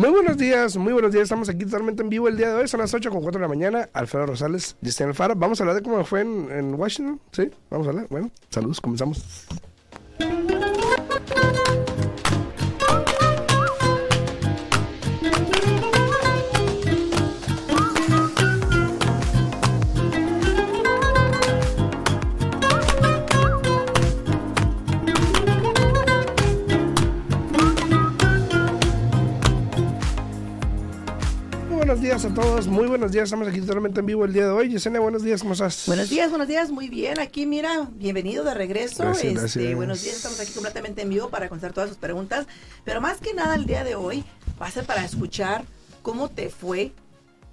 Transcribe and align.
Muy 0.00 0.08
buenos 0.08 0.38
días, 0.38 0.78
muy 0.78 0.94
buenos 0.94 1.12
días. 1.12 1.24
Estamos 1.24 1.50
aquí 1.50 1.66
totalmente 1.66 2.02
en 2.02 2.08
vivo 2.08 2.26
el 2.26 2.34
día 2.34 2.48
de 2.48 2.54
hoy. 2.54 2.66
Son 2.66 2.80
las 2.80 2.94
8 2.94 3.10
con 3.10 3.20
4 3.20 3.38
de 3.38 3.42
la 3.42 3.48
mañana. 3.48 3.90
Alfredo 3.92 4.24
Rosales, 4.24 4.74
Justin 4.82 5.08
Alfaro. 5.08 5.34
Vamos 5.36 5.60
a 5.60 5.62
hablar 5.62 5.76
de 5.76 5.82
cómo 5.82 6.02
fue 6.06 6.22
en, 6.22 6.50
en 6.50 6.74
Washington. 6.74 7.20
Sí, 7.32 7.50
vamos 7.68 7.86
a 7.86 7.90
hablar. 7.90 8.06
Bueno, 8.08 8.30
saludos, 8.48 8.80
comenzamos. 8.80 9.22
Días 32.20 32.32
a 32.32 32.34
todos, 32.34 32.66
muy 32.66 32.86
buenos 32.86 33.12
días. 33.12 33.24
Estamos 33.24 33.48
aquí 33.48 33.60
totalmente 33.62 34.00
en 34.00 34.06
vivo 34.06 34.26
el 34.26 34.32
día 34.34 34.44
de 34.44 34.50
hoy. 34.50 34.68
Yesenia, 34.68 35.00
buenos 35.00 35.22
días, 35.22 35.40
¿cómo 35.40 35.54
estás? 35.54 35.84
Buenos 35.86 36.10
días, 36.10 36.28
buenos 36.28 36.48
días, 36.48 36.70
muy 36.70 36.90
bien. 36.90 37.18
Aquí, 37.18 37.46
mira, 37.46 37.88
bienvenido 37.92 38.44
de 38.44 38.52
regreso. 38.52 39.04
Gracias, 39.04 39.24
Este, 39.24 39.40
gracias. 39.40 39.76
Buenos 39.76 40.02
días, 40.02 40.16
estamos 40.16 40.38
aquí 40.38 40.52
completamente 40.52 41.00
en 41.00 41.08
vivo 41.08 41.30
para 41.30 41.48
contestar 41.48 41.72
todas 41.72 41.88
sus 41.88 41.98
preguntas. 41.98 42.46
Pero 42.84 43.00
más 43.00 43.18
que 43.20 43.32
nada, 43.32 43.54
el 43.54 43.64
día 43.64 43.84
de 43.84 43.94
hoy 43.94 44.22
va 44.60 44.66
a 44.66 44.70
ser 44.70 44.84
para 44.84 45.02
escuchar 45.02 45.64
cómo 46.02 46.28
te 46.28 46.50
fue, 46.50 46.92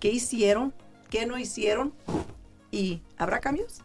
qué 0.01 0.09
hicieron, 0.09 0.73
qué 1.09 1.25
no 1.25 1.37
hicieron 1.37 1.93
y 2.69 3.01
¿habrá 3.17 3.39
cambios? 3.39 3.81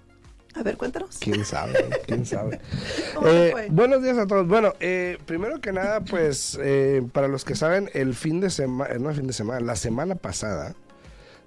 A 0.55 0.62
ver, 0.62 0.77
cuéntanos. 0.77 1.19
¿Quién 1.19 1.45
sabe? 1.45 1.88
¿Quién 2.06 2.27
sabe? 2.27 2.61
¿Cómo 3.15 3.27
te 3.27 3.48
Eh, 3.48 3.69
buenos 3.70 4.02
días 4.02 4.19
a 4.19 4.27
todos. 4.27 4.47
Bueno, 4.47 4.75
eh, 4.80 5.19
primero 5.25 5.61
que 5.61 5.73
nada, 5.73 6.01
pues, 6.01 6.58
eh, 6.62 7.03
para 7.12 7.28
los 7.28 7.45
que 7.45 7.55
saben, 7.55 7.89
el 7.95 8.14
fin 8.14 8.41
de 8.41 8.50
semana, 8.50 8.95
no 8.98 9.11
el 9.11 9.17
fin 9.17 9.27
de 9.27 9.33
semana, 9.33 9.61
la 9.61 9.77
semana 9.77 10.14
pasada, 10.14 10.75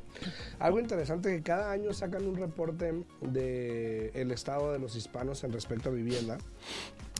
algo 0.59 0.81
interesante 0.81 1.31
que 1.35 1.43
cada 1.43 1.71
año 1.71 1.93
sacan 1.93 2.27
un 2.27 2.37
reporte 2.37 3.05
de 3.21 4.11
el 4.15 4.31
estado 4.33 4.73
de 4.73 4.79
los 4.81 4.97
hispanos 4.97 5.45
en 5.45 5.53
respecto 5.53 5.91
a 5.91 5.93
vivienda 5.93 6.39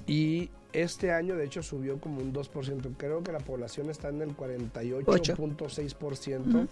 y 0.07 0.51
este 0.73 1.13
año 1.13 1.37
de 1.37 1.45
hecho 1.45 1.63
subió 1.63 2.01
como 2.01 2.21
un 2.21 2.33
2%. 2.33 2.97
Creo 2.97 3.23
que 3.23 3.31
la 3.33 3.39
población 3.39 3.89
está 3.89 4.09
en 4.09 4.21
el 4.23 4.37
48.6% 4.37 6.67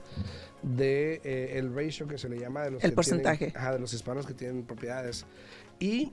de 0.63 1.21
eh, 1.25 1.59
el 1.59 1.73
ratio 1.75 2.07
que 2.09 2.19
se 2.19 2.29
le 2.29 2.39
llama 2.41 2.63
de 2.65 2.73
los 2.73 2.83
El 2.85 2.91
que 2.91 2.97
porcentaje. 2.97 3.39
tienen- 3.47 3.57
ajá, 3.57 3.73
de 3.75 3.79
los 3.79 3.93
hispanos 3.93 4.27
que 4.27 4.35
tienen 4.35 4.65
propiedades. 4.65 5.25
Y 5.79 6.11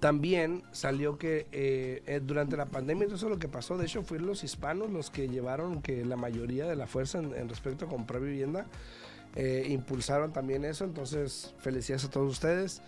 también 0.00 0.62
salió 0.72 1.18
que 1.18 1.46
eh, 1.52 2.02
eh, 2.06 2.20
durante 2.24 2.56
la 2.56 2.66
pandemia, 2.66 3.06
eso 3.06 3.16
es 3.16 3.22
lo 3.22 3.38
que 3.38 3.48
pasó, 3.48 3.78
de 3.78 3.86
hecho, 3.86 4.02
fueron 4.02 4.26
los 4.26 4.44
hispanos 4.44 4.90
los 4.90 5.10
que 5.10 5.28
llevaron 5.28 5.82
que 5.82 6.04
la 6.04 6.16
mayoría 6.16 6.66
de 6.66 6.76
la 6.76 6.86
fuerza 6.86 7.18
en, 7.18 7.34
en 7.34 7.48
respecto 7.48 7.86
a 7.86 7.88
comprar 7.88 8.20
vivienda, 8.20 8.66
eh, 9.34 9.66
impulsaron 9.70 10.32
también 10.32 10.64
eso, 10.64 10.84
entonces 10.84 11.54
felicidades 11.58 12.04
a 12.04 12.10
todos 12.10 12.30
ustedes. 12.30 12.82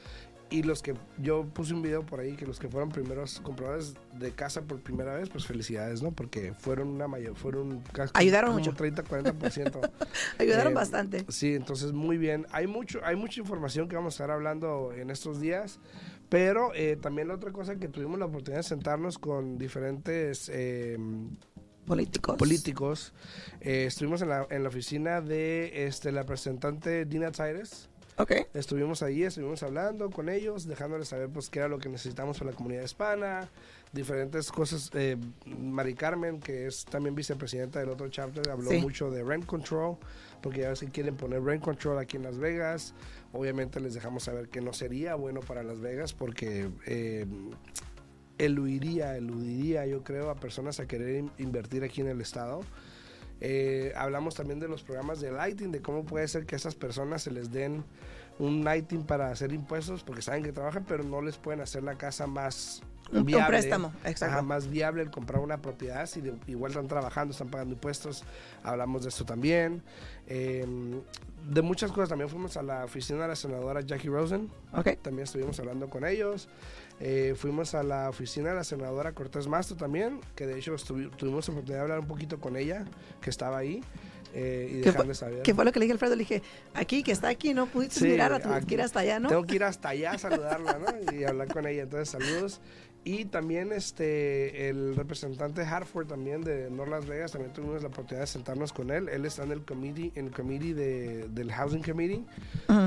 Y 0.50 0.62
los 0.62 0.82
que, 0.82 0.94
yo 1.18 1.46
puse 1.46 1.72
un 1.72 1.80
video 1.80 2.04
por 2.04 2.20
ahí, 2.20 2.36
que 2.36 2.46
los 2.46 2.60
que 2.60 2.68
fueron 2.68 2.90
primeros 2.90 3.40
compradores 3.40 3.94
de 4.12 4.30
casa 4.30 4.62
por 4.62 4.78
primera 4.80 5.14
vez, 5.14 5.30
pues 5.30 5.46
felicidades, 5.46 6.02
¿no? 6.02 6.12
Porque 6.12 6.52
fueron 6.52 6.88
una 6.88 7.08
mayor, 7.08 7.34
fueron 7.34 7.80
casi 7.92 8.12
Ayudaron 8.14 8.50
como 8.50 8.58
mucho. 8.60 8.74
30, 8.74 9.04
40%. 9.04 9.90
Ayudaron 10.38 10.72
Eh, 10.72 10.74
bastante. 10.74 11.24
Sí, 11.28 11.54
entonces 11.54 11.92
muy 11.92 12.18
bien. 12.18 12.46
Hay 12.52 12.66
mucho, 12.66 13.00
hay 13.04 13.16
mucha 13.16 13.40
información 13.40 13.88
que 13.88 13.96
vamos 13.96 14.12
a 14.12 14.16
estar 14.16 14.30
hablando 14.30 14.92
en 14.92 15.10
estos 15.10 15.40
días, 15.40 15.80
pero 16.28 16.72
eh, 16.74 16.96
también 17.00 17.28
la 17.28 17.34
otra 17.34 17.52
cosa 17.52 17.76
que 17.76 17.88
tuvimos 17.88 18.18
la 18.18 18.26
oportunidad 18.26 18.60
de 18.60 18.68
sentarnos 18.68 19.18
con 19.18 19.58
diferentes 19.58 20.50
eh, 20.52 20.96
Políticos. 21.86 22.36
políticos. 22.38 23.12
Eh, 23.60 23.84
estuvimos 23.86 24.22
en 24.22 24.30
la, 24.30 24.46
en 24.48 24.62
la 24.62 24.70
oficina 24.70 25.20
de 25.20 25.86
este, 25.86 26.12
la 26.12 26.22
representante 26.22 27.04
Dina 27.04 27.30
Zaires. 27.32 27.90
Ok. 28.16 28.32
Estuvimos 28.54 29.02
ahí, 29.02 29.24
estuvimos 29.24 29.62
hablando 29.64 30.08
con 30.10 30.28
ellos, 30.28 30.66
dejándoles 30.66 31.08
saber 31.08 31.28
pues 31.28 31.50
qué 31.50 31.58
era 31.58 31.68
lo 31.68 31.78
que 31.78 31.88
necesitamos 31.88 32.38
para 32.38 32.52
la 32.52 32.56
comunidad 32.56 32.84
hispana, 32.84 33.50
diferentes 33.92 34.50
cosas. 34.50 34.90
Eh, 34.94 35.16
Mari 35.44 35.94
Carmen, 35.94 36.40
que 36.40 36.66
es 36.68 36.84
también 36.86 37.14
vicepresidenta 37.14 37.80
del 37.80 37.88
otro 37.90 38.08
chapter, 38.08 38.48
habló 38.50 38.70
Sí. 38.70 38.78
mucho 38.78 39.10
de 39.10 39.22
rent 39.24 39.44
control, 39.44 39.96
porque 40.44 40.60
ya 40.60 40.74
que 40.74 40.86
quieren 40.88 41.16
poner 41.16 41.42
rent 41.42 41.64
control 41.64 41.98
aquí 41.98 42.18
en 42.18 42.22
Las 42.22 42.38
Vegas. 42.38 42.92
Obviamente 43.32 43.80
les 43.80 43.94
dejamos 43.94 44.24
saber 44.24 44.50
que 44.50 44.60
no 44.60 44.74
sería 44.74 45.14
bueno 45.14 45.40
para 45.40 45.62
Las 45.62 45.80
Vegas 45.80 46.12
porque 46.12 46.68
eh, 46.86 47.24
eludiría, 48.36 49.16
eludiría 49.16 49.86
yo 49.86 50.04
creo 50.04 50.28
a 50.28 50.34
personas 50.36 50.80
a 50.80 50.86
querer 50.86 51.16
in- 51.16 51.30
invertir 51.38 51.82
aquí 51.82 52.02
en 52.02 52.08
el 52.08 52.20
estado. 52.20 52.60
Eh, 53.40 53.92
hablamos 53.96 54.34
también 54.34 54.60
de 54.60 54.68
los 54.68 54.82
programas 54.82 55.20
de 55.20 55.32
lighting, 55.32 55.72
de 55.72 55.80
cómo 55.80 56.04
puede 56.04 56.28
ser 56.28 56.44
que 56.44 56.54
a 56.54 56.58
esas 56.58 56.74
personas 56.74 57.22
se 57.22 57.30
les 57.30 57.50
den 57.50 57.82
un 58.38 58.64
lighting 58.64 59.04
para 59.04 59.30
hacer 59.30 59.50
impuestos 59.52 60.02
porque 60.04 60.20
saben 60.20 60.42
que 60.42 60.52
trabajan, 60.52 60.84
pero 60.86 61.02
no 61.04 61.22
les 61.22 61.38
pueden 61.38 61.60
hacer 61.62 61.82
la 61.82 61.96
casa 61.96 62.26
más 62.26 62.82
Un- 63.14 63.20
un 63.20 63.26
viable. 63.26 63.46
préstamo, 63.48 63.92
exacto. 64.04 64.34
Ajá, 64.34 64.42
más 64.42 64.68
viable 64.68 65.02
el 65.02 65.10
comprar 65.10 65.40
una 65.40 65.58
propiedad 65.62 66.06
si 66.06 66.20
de- 66.20 66.34
igual 66.46 66.72
están 66.72 66.88
trabajando, 66.88 67.32
están 67.32 67.48
pagando 67.48 67.74
impuestos. 67.74 68.24
Hablamos 68.62 69.02
de 69.02 69.08
esto 69.08 69.24
también. 69.24 69.82
Eh, 70.26 70.66
de 71.50 71.60
muchas 71.62 71.90
cosas 71.92 72.08
también 72.08 72.30
fuimos 72.30 72.56
a 72.56 72.62
la 72.62 72.84
oficina 72.84 73.22
de 73.22 73.28
la 73.28 73.36
senadora 73.36 73.80
Jackie 73.82 74.08
Rosen. 74.08 74.48
Ok. 74.72 74.96
También 75.02 75.24
estuvimos 75.24 75.58
hablando 75.60 75.90
con 75.90 76.06
ellos. 76.06 76.48
Eh, 77.00 77.34
fuimos 77.36 77.74
a 77.74 77.82
la 77.82 78.08
oficina 78.08 78.50
de 78.50 78.54
la 78.56 78.64
senadora 78.64 79.12
Cortés 79.12 79.46
Masto 79.46 79.76
también, 79.76 80.20
que 80.36 80.46
de 80.46 80.58
hecho 80.58 80.74
tuvimos 81.18 81.48
oportunidad 81.48 81.78
de 81.78 81.82
hablar 81.82 82.00
un 82.00 82.06
poquito 82.06 82.40
con 82.40 82.56
ella, 82.56 82.84
que 83.20 83.28
estaba 83.30 83.58
ahí, 83.58 83.82
eh, 84.32 84.68
y 84.70 84.74
¿Qué 84.76 84.82
fue, 84.84 84.92
dejarle 84.92 85.14
saber. 85.14 85.42
qué 85.42 85.54
fue 85.54 85.64
lo 85.64 85.72
que 85.72 85.80
le 85.80 85.84
dije 85.84 85.92
a 85.92 85.94
Alfredo? 85.96 86.14
Le 86.14 86.20
dije, 86.20 86.42
aquí, 86.72 87.02
que 87.02 87.12
está 87.12 87.28
aquí, 87.28 87.52
no 87.52 87.66
pudiste 87.66 87.98
Sí, 88.00 88.06
mirar, 88.06 88.32
a 88.32 88.38
tu, 88.40 88.48
aquí. 88.50 88.66
que 88.66 88.74
ir 88.74 88.82
hasta 88.82 89.00
allá, 89.00 89.18
¿no? 89.20 89.28
Tengo 89.28 89.44
que 89.44 89.56
ir 89.56 89.64
hasta 89.64 89.88
allá 89.90 90.12
a 90.12 90.18
saludarla, 90.18 90.78
¿no? 90.78 91.12
Y 91.12 91.24
hablar 91.24 91.48
con 91.52 91.66
ella. 91.66 91.82
Entonces, 91.82 92.08
saludos. 92.10 92.60
Y 93.04 93.26
también 93.26 93.70
este 93.72 94.70
el 94.70 94.96
representante 94.96 95.62
Hartford 95.62 96.06
también 96.06 96.42
de 96.42 96.70
North 96.70 96.90
Las 96.90 97.06
Vegas 97.06 97.32
también 97.32 97.52
tuvimos 97.52 97.82
la 97.82 97.88
oportunidad 97.88 98.22
de 98.22 98.26
sentarnos 98.26 98.72
con 98.72 98.90
él. 98.90 99.10
Él 99.10 99.26
está 99.26 99.42
en 99.42 99.52
el 99.52 99.62
committee, 99.62 100.10
en 100.14 100.26
el 100.26 100.32
committee 100.32 100.72
de, 100.72 101.28
del 101.28 101.52
Housing 101.52 101.82
Committee 101.82 102.24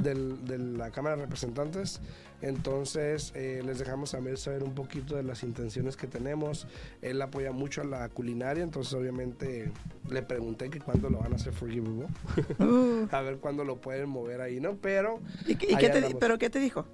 del, 0.01 0.43
de 0.45 0.57
la 0.57 0.89
Cámara 0.89 1.15
de 1.15 1.21
Representantes. 1.23 2.01
Entonces 2.41 3.31
eh, 3.35 3.61
les 3.63 3.77
dejamos 3.77 4.11
saber, 4.11 4.37
saber 4.37 4.63
un 4.63 4.73
poquito 4.73 5.15
de 5.15 5.21
las 5.21 5.43
intenciones 5.43 5.95
que 5.95 6.07
tenemos. 6.07 6.67
Él 7.03 7.21
apoya 7.21 7.51
mucho 7.51 7.81
a 7.81 7.85
la 7.85 8.09
culinaria, 8.09 8.63
entonces 8.63 8.93
obviamente 8.93 9.71
le 10.09 10.21
pregunté 10.23 10.69
que 10.69 10.79
cuándo 10.79 11.09
lo 11.09 11.19
van 11.19 11.33
a 11.33 11.35
hacer 11.35 11.53
Forgivable. 11.53 12.07
Uh. 12.59 13.07
a 13.11 13.21
ver 13.21 13.37
cuándo 13.37 13.63
lo 13.63 13.77
pueden 13.77 14.09
mover 14.09 14.41
ahí, 14.41 14.59
¿no? 14.59 14.77
Pero... 14.77 15.19
¿Y, 15.45 15.55
qué 15.55 15.89
te, 15.89 16.15
¿Pero 16.15 16.37
qué 16.37 16.49
te 16.49 16.59
dijo? 16.59 16.85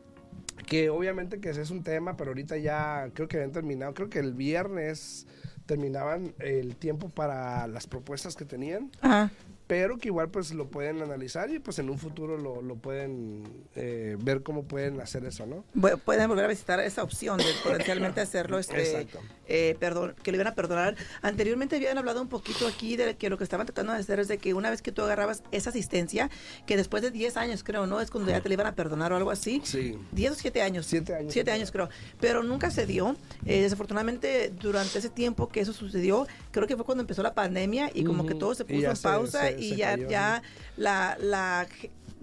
Que 0.64 0.90
obviamente 0.90 1.40
que 1.40 1.50
ese 1.50 1.62
es 1.62 1.72
un 1.72 1.84
tema, 1.84 2.18
pero 2.18 2.32
ahorita 2.32 2.58
ya 2.58 3.10
creo 3.14 3.28
que 3.28 3.38
habían 3.38 3.52
terminado, 3.52 3.94
creo 3.94 4.10
que 4.10 4.20
el 4.20 4.34
viernes 4.34 5.28
terminaban 5.66 6.34
el 6.40 6.76
tiempo 6.76 7.10
para 7.10 7.68
las 7.68 7.88
propuestas 7.88 8.36
que 8.36 8.46
tenían. 8.46 8.92
Ajá 9.02 9.32
pero 9.68 9.98
que 9.98 10.10
igual 10.10 10.30
pues 10.30 10.54
lo 10.54 10.68
pueden 10.68 11.02
analizar 11.02 11.50
y 11.50 11.60
pues 11.60 11.80
en 11.80 11.90
un 11.90 11.98
futuro 11.98 12.38
lo, 12.38 12.62
lo 12.62 12.76
pueden 12.76 13.44
eh, 13.76 14.18
ver 14.20 14.44
cómo 14.44 14.64
pueden 14.64 15.00
hacer 15.02 15.26
eso, 15.26 15.46
¿no? 15.46 15.64
pueden 15.98 16.28
volver 16.28 16.46
a 16.46 16.48
visitar 16.48 16.80
esa 16.80 17.04
opción 17.04 17.38
de 17.38 17.46
potencialmente 17.64 18.22
hacerlo, 18.22 18.60
este, 18.60 19.08
eh, 19.48 19.76
perdón, 19.80 20.16
que 20.22 20.32
le 20.32 20.38
iban 20.38 20.48
a 20.48 20.56
perdonar. 20.56 20.96
Anteriormente 21.22 21.76
habían 21.76 21.98
hablado 21.98 22.22
un 22.22 22.28
poquito 22.28 22.68
aquí 22.68 22.96
de 22.96 23.16
que 23.16 23.30
lo 23.30 23.38
que 23.38 23.44
estaban 23.44 23.66
tratando 23.66 23.94
de 23.94 24.00
hacer 24.00 24.20
es 24.20 24.28
de 24.28 24.38
que 24.38 24.54
una 24.54 24.70
vez 24.70 24.82
que 24.82 24.92
tú 24.92 25.02
agarrabas 25.02 25.44
esa 25.52 25.70
asistencia, 25.70 26.30
que 26.66 26.78
después 26.78 27.04
de 27.04 27.12
10 27.12 27.38
años 27.38 27.64
creo, 27.64 27.88
¿no? 27.88 28.02
Es 28.02 28.12
cuando 28.12 28.32
ya 28.32 28.42
te 28.42 28.50
le 28.50 28.54
iban 28.54 28.68
a 28.68 28.76
perdonar 28.76 29.14
o 29.14 29.18
algo 29.18 29.32
así. 29.32 29.62
Sí. 29.64 29.98
10 30.12 30.32
o 30.32 30.36
7 30.36 30.62
años. 30.62 30.86
7 30.86 31.16
años. 31.16 31.34
7 31.34 31.52
años 31.52 31.72
creo. 31.72 31.90
Pero 32.20 32.44
nunca 32.44 32.72
se 32.72 32.86
dio. 32.86 33.16
Eh, 33.46 33.62
desafortunadamente 33.62 34.52
durante 34.62 35.00
ese 35.00 35.10
tiempo 35.10 35.50
que 35.50 35.62
eso 35.62 35.74
sucedió, 35.74 36.28
creo 36.52 36.68
que 36.68 36.76
fue 36.76 36.86
cuando 36.86 37.02
empezó 37.02 37.24
la 37.24 37.34
pandemia 37.34 37.92
y 37.94 38.04
como 38.04 38.26
que 38.26 38.36
todo 38.36 38.56
se 38.56 38.66
puso 38.66 38.90
en 38.90 38.98
pausa 38.98 39.52
y 39.58 39.76
ya, 39.76 39.96
ya 39.98 40.42
la, 40.78 41.18
la 41.20 41.68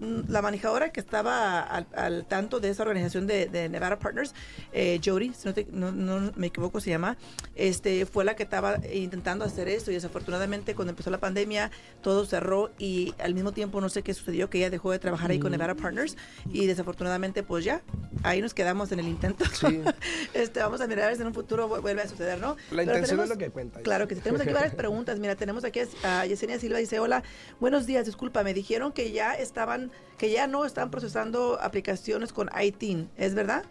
la 0.01 0.41
manejadora 0.41 0.91
que 0.91 0.99
estaba 0.99 1.61
al, 1.61 2.25
tanto 2.25 2.59
de 2.59 2.69
esa 2.69 2.83
organización 2.83 3.27
de, 3.27 3.69
Nevada 3.69 3.99
Partners, 3.99 4.33
eh, 4.73 4.99
Jody, 5.03 5.31
si 5.33 5.47
no, 5.71 5.91
no, 5.91 6.31
me 6.35 6.47
equivoco 6.47 6.79
se 6.79 6.89
llama, 6.89 7.17
este, 7.55 8.05
fue 8.05 8.25
la 8.25 8.35
que 8.35 8.43
estaba 8.43 8.77
intentando 8.91 9.45
hacer 9.45 9.67
esto 9.69 9.91
y 9.91 9.93
desafortunadamente 9.93 10.73
cuando 10.73 10.89
empezó 10.89 11.11
la 11.11 11.19
pandemia 11.19 11.71
todo 12.01 12.25
cerró 12.25 12.71
y 12.79 13.13
al 13.19 13.33
mismo 13.35 13.51
tiempo 13.51 13.79
no 13.79 13.89
sé 13.89 14.01
qué 14.01 14.13
sucedió, 14.13 14.49
que 14.49 14.57
ella 14.57 14.69
dejó 14.69 14.91
de 14.91 14.99
trabajar 14.99 15.31
ahí 15.31 15.39
con 15.39 15.51
Nevada 15.51 15.75
Partners 15.75 16.17
y 16.51 16.65
desafortunadamente 16.65 17.43
pues 17.43 17.63
ya, 17.63 17.81
ahí 18.23 18.41
nos 18.41 18.53
quedamos 18.53 18.91
en 18.91 18.99
el 18.99 19.07
intento. 19.07 19.45
este, 20.33 20.59
vamos 20.59 20.81
a 20.81 20.87
mirar 20.87 21.05
a 21.05 21.07
ver 21.07 21.15
si 21.15 21.21
en 21.21 21.27
un 21.27 21.33
futuro 21.33 21.67
vuelve 21.67 22.01
a 22.01 22.07
suceder, 22.07 22.39
¿no? 22.39 22.57
La 22.71 22.83
intención 22.83 23.19
es 23.19 23.29
lo 23.29 23.37
que 23.37 23.49
cuenta. 23.49 23.81
Claro 23.81 24.07
que 24.07 24.15
sí. 24.15 24.21
Tenemos 24.21 24.41
aquí 24.41 24.53
varias 24.53 24.75
preguntas. 24.75 25.19
Mira, 25.19 25.35
tenemos 25.35 25.63
aquí 25.63 25.81
a 26.03 26.25
Yesenia 26.25 26.59
Silva, 26.59 26.79
dice, 26.79 26.99
hola, 26.99 27.23
buenos 27.59 27.85
días, 27.85 28.05
disculpa, 28.05 28.43
me 28.43 28.53
dijeron 28.53 28.91
que 28.91 29.11
ya 29.11 29.33
estaban 29.33 29.90
que 30.17 30.29
ya 30.29 30.45
no 30.45 30.65
están 30.65 30.91
procesando 30.91 31.59
aplicaciones 31.59 32.31
con 32.31 32.49
ITIN, 32.55 33.09
¿es 33.17 33.33
verdad? 33.33 33.65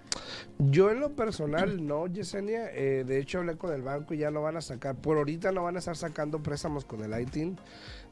Yo 0.58 0.90
en 0.90 0.98
lo 0.98 1.14
personal 1.14 1.86
no, 1.86 2.08
Yesenia. 2.08 2.70
Eh, 2.72 3.04
de 3.06 3.18
hecho 3.20 3.38
hablé 3.38 3.56
con 3.56 3.72
el 3.72 3.82
banco 3.82 4.14
y 4.14 4.18
ya 4.18 4.32
no 4.32 4.42
van 4.42 4.56
a 4.56 4.60
sacar, 4.60 4.96
por 4.96 5.16
ahorita 5.16 5.52
no 5.52 5.62
van 5.62 5.76
a 5.76 5.78
estar 5.78 5.96
sacando 5.96 6.42
préstamos 6.42 6.84
con 6.84 7.04
el 7.04 7.20
ITIN. 7.20 7.56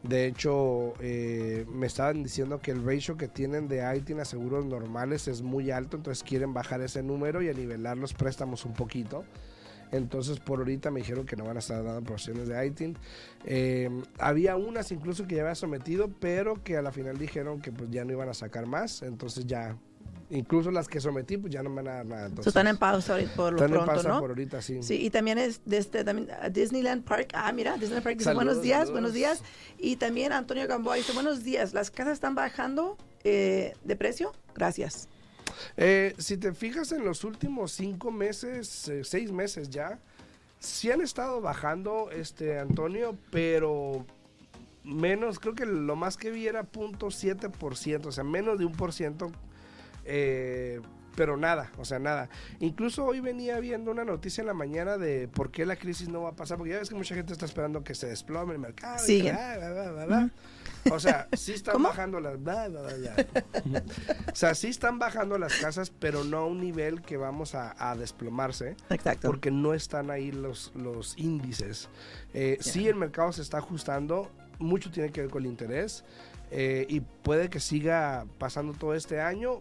De 0.04 0.26
hecho, 0.26 0.94
eh, 1.00 1.66
me 1.68 1.88
estaban 1.88 2.22
diciendo 2.22 2.60
que 2.60 2.70
el 2.70 2.84
ratio 2.84 3.16
que 3.16 3.26
tienen 3.26 3.66
de 3.66 3.82
ITIN 3.96 4.20
a 4.20 4.24
seguros 4.24 4.64
normales 4.66 5.26
es 5.26 5.42
muy 5.42 5.72
alto, 5.72 5.96
entonces 5.96 6.22
quieren 6.22 6.54
bajar 6.54 6.80
ese 6.80 7.02
número 7.02 7.42
y 7.42 7.48
a 7.48 7.52
nivelar 7.52 7.96
los 7.96 8.14
préstamos 8.14 8.64
un 8.64 8.74
poquito. 8.74 9.24
Entonces, 9.92 10.40
por 10.40 10.58
ahorita 10.58 10.90
me 10.90 11.00
dijeron 11.00 11.26
que 11.26 11.36
no 11.36 11.44
van 11.44 11.56
a 11.56 11.60
estar 11.60 11.82
dando 11.82 12.00
proporciones 12.00 12.48
de 12.48 12.66
ITIN. 12.66 12.96
Eh, 13.44 13.90
había 14.18 14.56
unas 14.56 14.92
incluso 14.92 15.26
que 15.26 15.36
ya 15.36 15.42
había 15.42 15.54
sometido, 15.54 16.08
pero 16.20 16.62
que 16.62 16.76
a 16.76 16.82
la 16.82 16.92
final 16.92 17.18
dijeron 17.18 17.60
que 17.60 17.72
pues 17.72 17.90
ya 17.90 18.04
no 18.04 18.12
iban 18.12 18.28
a 18.28 18.34
sacar 18.34 18.66
más. 18.66 19.02
Entonces 19.02 19.46
ya 19.46 19.76
incluso 20.30 20.70
las 20.70 20.88
que 20.88 21.00
sometí, 21.00 21.36
pues 21.36 21.52
ya 21.52 21.62
no 21.62 21.70
me 21.70 21.76
van 21.76 21.88
a 21.88 21.94
dar 21.96 22.06
nada. 22.06 22.26
Entonces, 22.26 22.48
están 22.48 22.66
en 22.66 22.76
pausa 22.76 23.14
ahorita 23.14 23.34
por 23.34 23.52
lo 23.52 23.58
pronto, 23.58 23.80
en 23.80 23.86
pausa 23.86 24.18
por 24.18 24.30
ahorita, 24.30 24.62
sí. 24.62 24.82
Sí, 24.82 25.06
y 25.06 25.10
también 25.10 25.38
es 25.38 25.60
de 25.64 25.78
este, 25.78 26.04
también, 26.04 26.28
uh, 26.30 26.50
Disneyland 26.50 27.04
Park. 27.04 27.30
Ah, 27.34 27.52
mira, 27.52 27.72
Disneyland 27.74 28.04
Park 28.04 28.18
dice 28.18 28.34
buenos 28.34 28.62
días, 28.62 28.90
buenos 28.90 29.12
días. 29.12 29.42
Y 29.78 29.96
también 29.96 30.32
Antonio 30.32 30.66
Gamboa 30.66 30.96
dice 30.96 31.12
buenos 31.12 31.44
días. 31.44 31.72
¿Las 31.72 31.90
casas 31.90 32.14
están 32.14 32.34
bajando 32.34 32.96
eh, 33.24 33.74
de 33.84 33.96
precio? 33.96 34.32
Gracias. 34.54 35.08
Eh, 35.76 36.14
si 36.18 36.36
te 36.36 36.52
fijas 36.52 36.92
en 36.92 37.04
los 37.04 37.24
últimos 37.24 37.72
cinco 37.72 38.10
meses, 38.10 38.88
eh, 38.88 39.04
seis 39.04 39.32
meses 39.32 39.70
ya, 39.70 39.98
sí 40.58 40.90
han 40.90 41.00
estado 41.00 41.40
bajando, 41.40 42.10
este 42.10 42.58
Antonio, 42.58 43.16
pero 43.30 44.04
menos, 44.84 45.38
creo 45.38 45.54
que 45.54 45.66
lo 45.66 45.96
más 45.96 46.16
que 46.16 46.30
vi 46.30 46.46
era 46.46 46.70
.7%, 46.70 48.06
o 48.06 48.12
sea, 48.12 48.24
menos 48.24 48.58
de 48.58 48.64
un 48.64 48.72
por 48.72 48.92
ciento. 48.92 49.30
Eh, 50.04 50.80
pero 51.18 51.36
nada, 51.36 51.72
o 51.78 51.84
sea, 51.84 51.98
nada. 51.98 52.28
Incluso 52.60 53.04
hoy 53.04 53.18
venía 53.18 53.58
viendo 53.58 53.90
una 53.90 54.04
noticia 54.04 54.40
en 54.40 54.46
la 54.46 54.54
mañana 54.54 54.98
de 54.98 55.26
por 55.26 55.50
qué 55.50 55.66
la 55.66 55.74
crisis 55.74 56.08
no 56.08 56.22
va 56.22 56.28
a 56.28 56.36
pasar, 56.36 56.58
porque 56.58 56.74
ya 56.74 56.78
ves 56.78 56.88
que 56.90 56.94
mucha 56.94 57.16
gente 57.16 57.32
está 57.32 57.44
esperando 57.44 57.82
que 57.82 57.96
se 57.96 58.06
desplome 58.06 58.52
el 58.52 58.60
mercado. 58.60 59.04
Sí. 59.04 59.28
O 60.90 61.00
sea, 61.00 61.28
sí 61.36 61.52
están 61.52 61.82
bajando 61.82 62.20
las... 62.20 62.36
o 62.36 64.34
sea, 64.34 64.54
sí 64.54 64.68
están 64.68 64.98
bajando 64.98 65.38
las 65.38 65.54
casas, 65.56 65.90
pero 65.90 66.24
no 66.24 66.38
a 66.38 66.46
un 66.46 66.60
nivel 66.60 67.02
que 67.02 67.16
vamos 67.16 67.54
a, 67.54 67.94
desplomarse. 67.96 68.76
Exacto. 68.90 69.28
Porque 69.28 69.50
no 69.50 69.74
están 69.74 70.10
ahí 70.10 70.30
los, 70.32 70.72
los 70.74 71.16
índices. 71.18 71.88
Eh, 72.34 72.58
Sí 72.60 72.88
el 72.88 72.94
mercado 72.94 73.32
se 73.32 73.42
está 73.42 73.58
ajustando, 73.58 74.30
mucho 74.58 74.90
tiene 74.90 75.10
que 75.10 75.22
ver 75.22 75.30
con 75.30 75.44
el 75.44 75.50
interés. 75.50 76.04
Eh, 76.50 76.86
y 76.88 77.00
puede 77.00 77.50
que 77.50 77.60
siga 77.60 78.26
pasando 78.38 78.72
todo 78.72 78.94
este 78.94 79.20
año, 79.20 79.60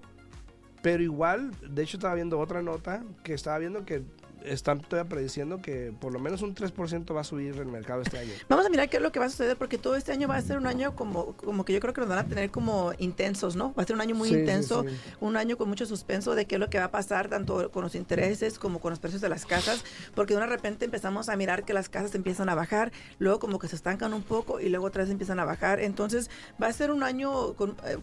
pero 0.82 1.04
igual, 1.04 1.52
de 1.62 1.84
hecho 1.84 1.98
estaba 1.98 2.16
viendo 2.16 2.40
otra 2.40 2.62
nota 2.62 3.04
que 3.24 3.34
estaba 3.34 3.58
viendo 3.58 3.86
que 3.86 4.04
están 4.50 4.82
todavía 4.82 5.10
prediciendo 5.10 5.62
que 5.62 5.94
por 6.00 6.12
lo 6.12 6.20
menos 6.20 6.42
un 6.42 6.56
3% 6.56 7.16
va 7.16 7.22
a 7.22 7.24
subir 7.24 7.56
el 7.58 7.68
mercado 7.68 8.02
este 8.02 8.18
año. 8.18 8.32
Vamos 8.50 8.66
a 8.66 8.70
mirar 8.70 8.90
qué 8.90 8.98
es 8.98 9.04
lo 9.04 9.12
que 9.12 9.20
va 9.20 9.26
a 9.26 9.30
suceder 9.30 9.58
porque 9.58 9.78
todo 9.78 9.96
este 9.96 10.12
año 10.12 10.28
va 10.28 10.36
a 10.36 10.42
ser 10.42 10.58
un 10.58 10.68
año 10.68 10.96
como, 10.96 11.34
como 11.34 11.66
que 11.66 11.74
yo 11.74 11.80
creo 11.80 11.94
que 11.94 12.02
nos 12.02 12.10
van 12.10 12.20
a 12.20 12.26
tener 12.26 12.50
como 12.52 12.94
intensos, 12.98 13.56
¿no? 13.56 13.74
Va 13.74 13.84
a 13.84 13.86
ser 13.86 13.96
un 13.96 14.02
año 14.02 14.16
muy 14.16 14.30
intenso, 14.30 14.86
un 15.20 15.38
año 15.38 15.58
con 15.58 15.70
mucho 15.70 15.86
suspenso 15.86 16.36
de 16.36 16.46
qué 16.46 16.56
es 16.56 16.60
lo 16.60 16.70
que 16.70 16.80
va 16.80 16.86
a 16.86 16.92
pasar 16.92 17.28
tanto 17.30 17.72
con 17.72 17.84
los 17.84 17.96
intereses 17.96 18.60
como 18.60 18.80
con 18.80 18.92
los 18.92 19.00
precios 19.00 19.22
de 19.22 19.30
las 19.30 19.46
casas, 19.46 19.84
porque 20.16 20.34
de 20.34 20.38
una 20.38 20.48
repente 20.48 20.86
empezamos 20.86 21.30
a 21.30 21.36
mirar 21.36 21.66
que 21.66 21.74
las 21.74 21.90
casas 21.90 22.14
empiezan 22.16 22.50
a 22.50 22.56
bajar, 22.56 22.92
luego 23.20 23.40
como 23.40 23.60
que 23.60 23.68
se 23.68 23.76
estancan 23.76 24.14
un 24.14 24.24
poco 24.24 24.60
y 24.60 24.70
luego 24.70 24.86
otra 24.86 25.04
vez 25.04 25.12
empiezan 25.12 25.40
a 25.40 25.46
bajar. 25.46 25.80
Entonces 25.80 26.30
va 26.62 26.68
a 26.68 26.74
ser 26.74 26.92
un 26.92 27.04
año 27.04 27.56
eh, 27.86 27.98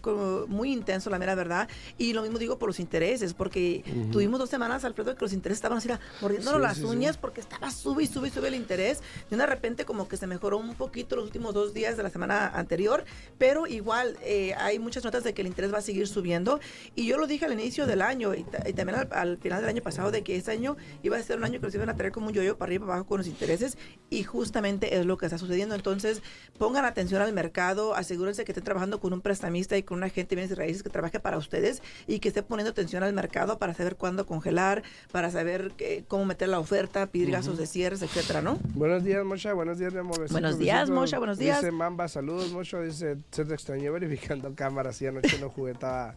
muy 0.47 0.71
intenso, 0.71 1.09
la 1.09 1.19
mera 1.19 1.35
verdad. 1.35 1.67
Y 1.97 2.13
lo 2.13 2.21
mismo 2.21 2.37
digo 2.37 2.57
por 2.57 2.69
los 2.69 2.79
intereses, 2.79 3.33
porque 3.33 3.83
tuvimos 4.11 4.39
dos 4.39 4.49
semanas, 4.49 4.85
Alfredo, 4.85 5.15
que 5.15 5.21
los 5.21 5.33
intereses 5.33 5.57
estaban 5.57 5.77
así, 5.77 5.89
mordiéndonos 6.35 6.61
las 6.61 6.79
uñas 6.79 7.17
porque 7.17 7.41
estaba 7.41 7.71
sube 7.71 8.03
y 8.03 8.07
sube 8.07 8.27
y 8.27 8.31
sube 8.31 8.47
el 8.47 8.55
interés. 8.55 9.01
De 9.29 9.35
una 9.35 9.45
repente 9.45 9.85
como 9.85 10.07
que 10.07 10.17
se 10.17 10.27
mejoró 10.27 10.57
un 10.57 10.75
poquito 10.75 11.15
los 11.15 11.25
últimos 11.25 11.53
dos 11.53 11.73
días 11.73 11.97
de 11.97 12.03
la 12.03 12.09
semana 12.09 12.47
anterior, 12.47 13.05
pero 13.37 13.67
igual 13.67 14.17
eh, 14.23 14.53
hay 14.57 14.79
muchas 14.79 15.03
notas 15.03 15.23
de 15.23 15.33
que 15.33 15.41
el 15.41 15.47
interés 15.47 15.73
va 15.73 15.79
a 15.79 15.81
seguir 15.81 16.07
subiendo. 16.07 16.59
Y 16.95 17.05
yo 17.05 17.17
lo 17.17 17.27
dije 17.27 17.45
al 17.45 17.53
inicio 17.53 17.85
del 17.85 18.01
año 18.01 18.33
y, 18.33 18.43
también 18.43 19.07
al, 19.11 19.37
final 19.37 19.61
del 19.61 19.69
año 19.69 19.81
pasado 19.81 20.11
de 20.11 20.23
que 20.23 20.35
este 20.35 20.51
año 20.51 20.77
iba 21.03 21.17
a 21.17 21.23
ser 21.23 21.37
un 21.37 21.45
año 21.45 21.59
que 21.59 21.65
nos 21.65 21.75
iban 21.75 21.89
a 21.89 21.95
traer 21.95 22.11
como 22.11 22.27
un 22.27 22.33
yoyo 22.33 22.57
para 22.57 22.69
arriba 22.69 22.85
para 22.85 22.97
abajo 22.97 23.09
con 23.09 23.17
los 23.19 23.27
intereses 23.27 23.77
y 24.09 24.23
justamente 24.23 24.97
es 24.97 25.05
lo 25.05 25.17
que 25.17 25.25
está 25.25 25.37
sucediendo. 25.37 25.75
Entonces 25.75 26.21
pongan 26.57 26.85
atención 26.85 27.21
al 27.21 27.33
mercado, 27.33 27.95
asegúrense 27.95 28.45
que 28.45 28.51
estén 28.51 28.63
trabajando 28.63 28.99
con 28.99 29.13
un 29.13 29.21
prestamista 29.21 29.77
y 29.77 29.83
con 29.83 29.97
una 29.97 30.09
gente 30.09 30.35
de 30.35 30.41
bienes 30.41 30.51
y 30.51 30.55
raíces 30.55 30.83
que 30.83 30.89
trabaje 30.89 31.19
para 31.19 31.37
ustedes 31.37 31.81
y 32.07 32.19
que 32.19 32.29
esté 32.29 32.43
poniendo 32.43 32.71
atención 32.71 33.03
al 33.03 33.13
mercado 33.13 33.57
para 33.59 33.73
saber 33.73 33.95
cuándo 33.95 34.25
congelar, 34.25 34.83
para 35.11 35.31
saber 35.31 35.71
que, 35.71 36.05
cómo 36.07 36.24
meter 36.25 36.49
la 36.49 36.59
oferta, 36.59 37.07
pedir 37.07 37.31
gastos 37.31 37.57
de 37.57 37.67
cierres, 37.67 38.01
etcétera, 38.01 38.41
¿no? 38.41 38.59
Buenos 38.73 39.03
días, 39.03 39.23
Mosha. 39.23 39.53
Buenos 39.53 39.77
días, 39.77 39.93
mi 39.93 39.99
amor. 39.99 40.29
Buenos 40.29 40.57
días, 40.59 40.89
Mosha. 40.89 41.17
Buenos 41.17 41.37
días. 41.37 41.61
Dice 41.61 41.71
Mamba, 41.71 42.07
saludos, 42.07 42.51
Mosha. 42.51 42.81
Dice, 42.81 43.17
se 43.31 43.45
te 43.45 43.53
extrañó 43.53 43.93
verificando 43.93 44.53
cámaras 44.55 45.01
y 45.01 45.07
anoche 45.07 45.39
no 45.39 45.49
jugué, 45.49 45.71
estaba 45.71 46.15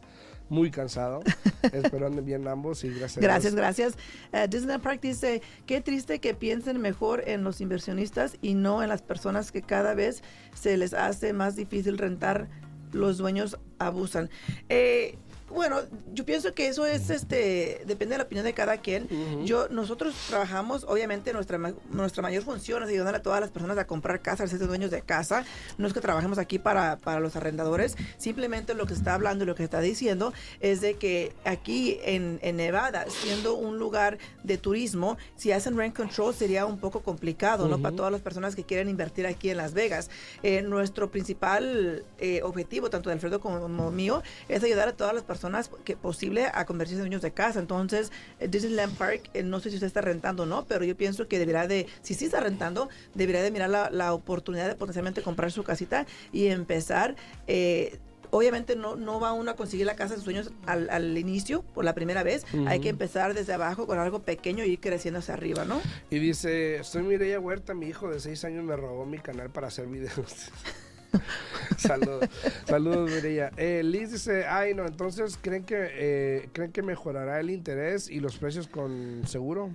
muy 0.48 0.70
cansado. 0.70 1.20
Espero 1.72 2.06
anden 2.06 2.24
bien 2.24 2.46
ambos 2.48 2.84
y 2.84 2.90
gracias. 2.90 3.22
Gracias, 3.22 3.54
gracias. 3.54 3.94
Uh, 4.32 4.48
Disney 4.48 4.78
Park 4.78 5.00
dice, 5.02 5.42
qué 5.66 5.80
triste 5.80 6.18
que 6.20 6.34
piensen 6.34 6.80
mejor 6.80 7.22
en 7.26 7.44
los 7.44 7.60
inversionistas 7.60 8.36
y 8.40 8.54
no 8.54 8.82
en 8.82 8.88
las 8.88 9.02
personas 9.02 9.52
que 9.52 9.62
cada 9.62 9.94
vez 9.94 10.22
se 10.54 10.76
les 10.76 10.94
hace 10.94 11.32
más 11.32 11.56
difícil 11.56 11.98
rentar, 11.98 12.48
los 12.92 13.18
dueños 13.18 13.58
abusan. 13.78 14.30
Eh, 14.68 15.18
Bueno, 15.50 15.80
yo 16.12 16.24
pienso 16.24 16.52
que 16.52 16.68
eso 16.68 16.84
es, 16.84 17.08
este, 17.10 17.82
depende 17.86 18.14
de 18.14 18.18
la 18.18 18.24
opinión 18.24 18.44
de 18.44 18.52
cada 18.52 18.78
quien. 18.78 19.08
Yo, 19.46 19.68
nosotros 19.68 20.14
trabajamos, 20.28 20.84
obviamente, 20.84 21.32
nuestra, 21.32 21.58
nuestra 21.90 22.22
mayor 22.22 22.42
función 22.42 22.82
es 22.82 22.90
ayudar 22.90 23.14
a 23.14 23.22
todas 23.22 23.40
las 23.40 23.50
personas 23.50 23.78
a 23.78 23.86
comprar 23.86 24.20
casa, 24.20 24.44
a 24.44 24.46
ser 24.46 24.58
dueños 24.58 24.90
de 24.90 25.00
casa. 25.00 25.44
No 25.78 25.86
es 25.86 25.94
que 25.94 26.00
trabajemos 26.00 26.38
aquí 26.38 26.58
para, 26.58 26.96
para 26.96 27.20
los 27.20 27.34
arrendadores, 27.36 27.96
simplemente 28.18 28.74
lo 28.74 28.86
que 28.86 28.94
se 28.94 29.00
está 29.00 29.14
hablando 29.14 29.44
y 29.44 29.46
lo 29.46 29.54
que 29.54 29.62
se 29.62 29.64
está 29.64 29.80
diciendo 29.80 30.34
es 30.60 30.80
de 30.80 30.94
que 30.94 31.32
aquí 31.44 31.98
en, 32.02 32.38
en 32.42 32.56
Nevada, 32.56 33.06
siendo 33.08 33.54
un 33.54 33.78
lugar 33.78 34.18
de 34.42 34.58
turismo, 34.58 35.16
si 35.36 35.52
hacen 35.52 35.76
rent 35.76 35.96
control 35.96 36.34
sería 36.34 36.66
un 36.66 36.78
poco 36.78 37.00
complicado, 37.00 37.68
¿no? 37.68 37.78
Para 37.80 37.96
todas 37.96 38.12
las 38.12 38.20
personas 38.20 38.54
que 38.54 38.64
quieren 38.64 38.88
invertir 38.88 39.26
aquí 39.26 39.48
en 39.50 39.56
Las 39.56 39.72
Vegas. 39.72 40.10
Eh, 40.42 40.62
nuestro 40.62 41.10
principal 41.10 42.04
eh, 42.18 42.42
objetivo, 42.42 42.90
tanto 42.90 43.08
de 43.08 43.14
Alfredo 43.14 43.40
como 43.40 43.90
mío, 43.90 44.22
es 44.48 44.62
ayudar 44.62 44.88
a 44.88 44.92
todas 44.92 45.14
las 45.14 45.22
personas 45.22 45.37
que 45.84 45.96
posible 45.96 46.46
a 46.52 46.64
convertirse 46.64 47.00
en 47.00 47.08
dueños 47.08 47.22
de 47.22 47.32
casa. 47.32 47.60
Entonces, 47.60 48.12
eh, 48.40 48.48
Disneyland 48.48 48.96
Park, 48.96 49.30
eh, 49.34 49.42
no 49.42 49.60
sé 49.60 49.70
si 49.70 49.76
usted 49.76 49.86
está 49.86 50.00
rentando 50.00 50.44
o 50.44 50.46
no, 50.46 50.64
pero 50.66 50.84
yo 50.84 50.96
pienso 50.96 51.28
que 51.28 51.38
debería 51.38 51.66
de, 51.66 51.86
si 52.02 52.14
sí 52.14 52.26
está 52.26 52.40
rentando, 52.40 52.88
debería 53.14 53.42
de 53.42 53.50
mirar 53.50 53.70
la, 53.70 54.08
oportunidad 54.12 54.66
de 54.68 54.74
potencialmente 54.74 55.22
comprar 55.22 55.52
su 55.52 55.62
casita 55.62 56.06
y 56.32 56.46
empezar. 56.46 57.14
Eh, 57.46 57.98
obviamente 58.30 58.76
no, 58.76 58.96
no 58.96 59.20
va 59.20 59.32
uno 59.32 59.50
a 59.50 59.56
conseguir 59.56 59.86
la 59.86 59.96
casa 59.96 60.10
de 60.10 60.16
sus 60.16 60.24
sueños 60.24 60.50
al, 60.66 60.88
al 60.90 61.16
inicio, 61.16 61.62
por 61.62 61.84
la 61.84 61.94
primera 61.94 62.22
vez. 62.22 62.44
Hay 62.66 62.80
que 62.80 62.88
empezar 62.88 63.34
desde 63.34 63.52
abajo 63.52 63.86
con 63.86 63.98
algo 63.98 64.20
pequeño 64.20 64.64
y 64.64 64.70
ir 64.70 64.80
creciendo 64.80 65.20
hacia 65.20 65.34
arriba, 65.34 65.64
¿no? 65.64 65.80
Y 66.10 66.18
dice, 66.18 66.82
soy 66.84 67.02
Mireya 67.02 67.40
Huerta, 67.40 67.74
mi 67.74 67.86
hijo 67.86 68.08
de 68.08 68.20
seis 68.20 68.44
años 68.44 68.64
me 68.64 68.76
robó 68.76 69.06
mi 69.06 69.18
canal 69.18 69.50
para 69.50 69.68
hacer 69.68 69.86
videos. 69.86 70.50
saludos, 71.76 72.28
saludos. 72.66 73.10
Eh, 73.22 73.82
Liz 73.84 74.12
dice, 74.12 74.46
ay, 74.46 74.74
no, 74.74 74.86
entonces, 74.86 75.38
¿creen 75.40 75.64
que, 75.64 75.88
eh, 75.92 76.48
¿creen 76.52 76.72
que 76.72 76.82
mejorará 76.82 77.40
el 77.40 77.50
interés 77.50 78.10
y 78.10 78.20
los 78.20 78.38
precios 78.38 78.68
con 78.68 79.22
seguro? 79.26 79.70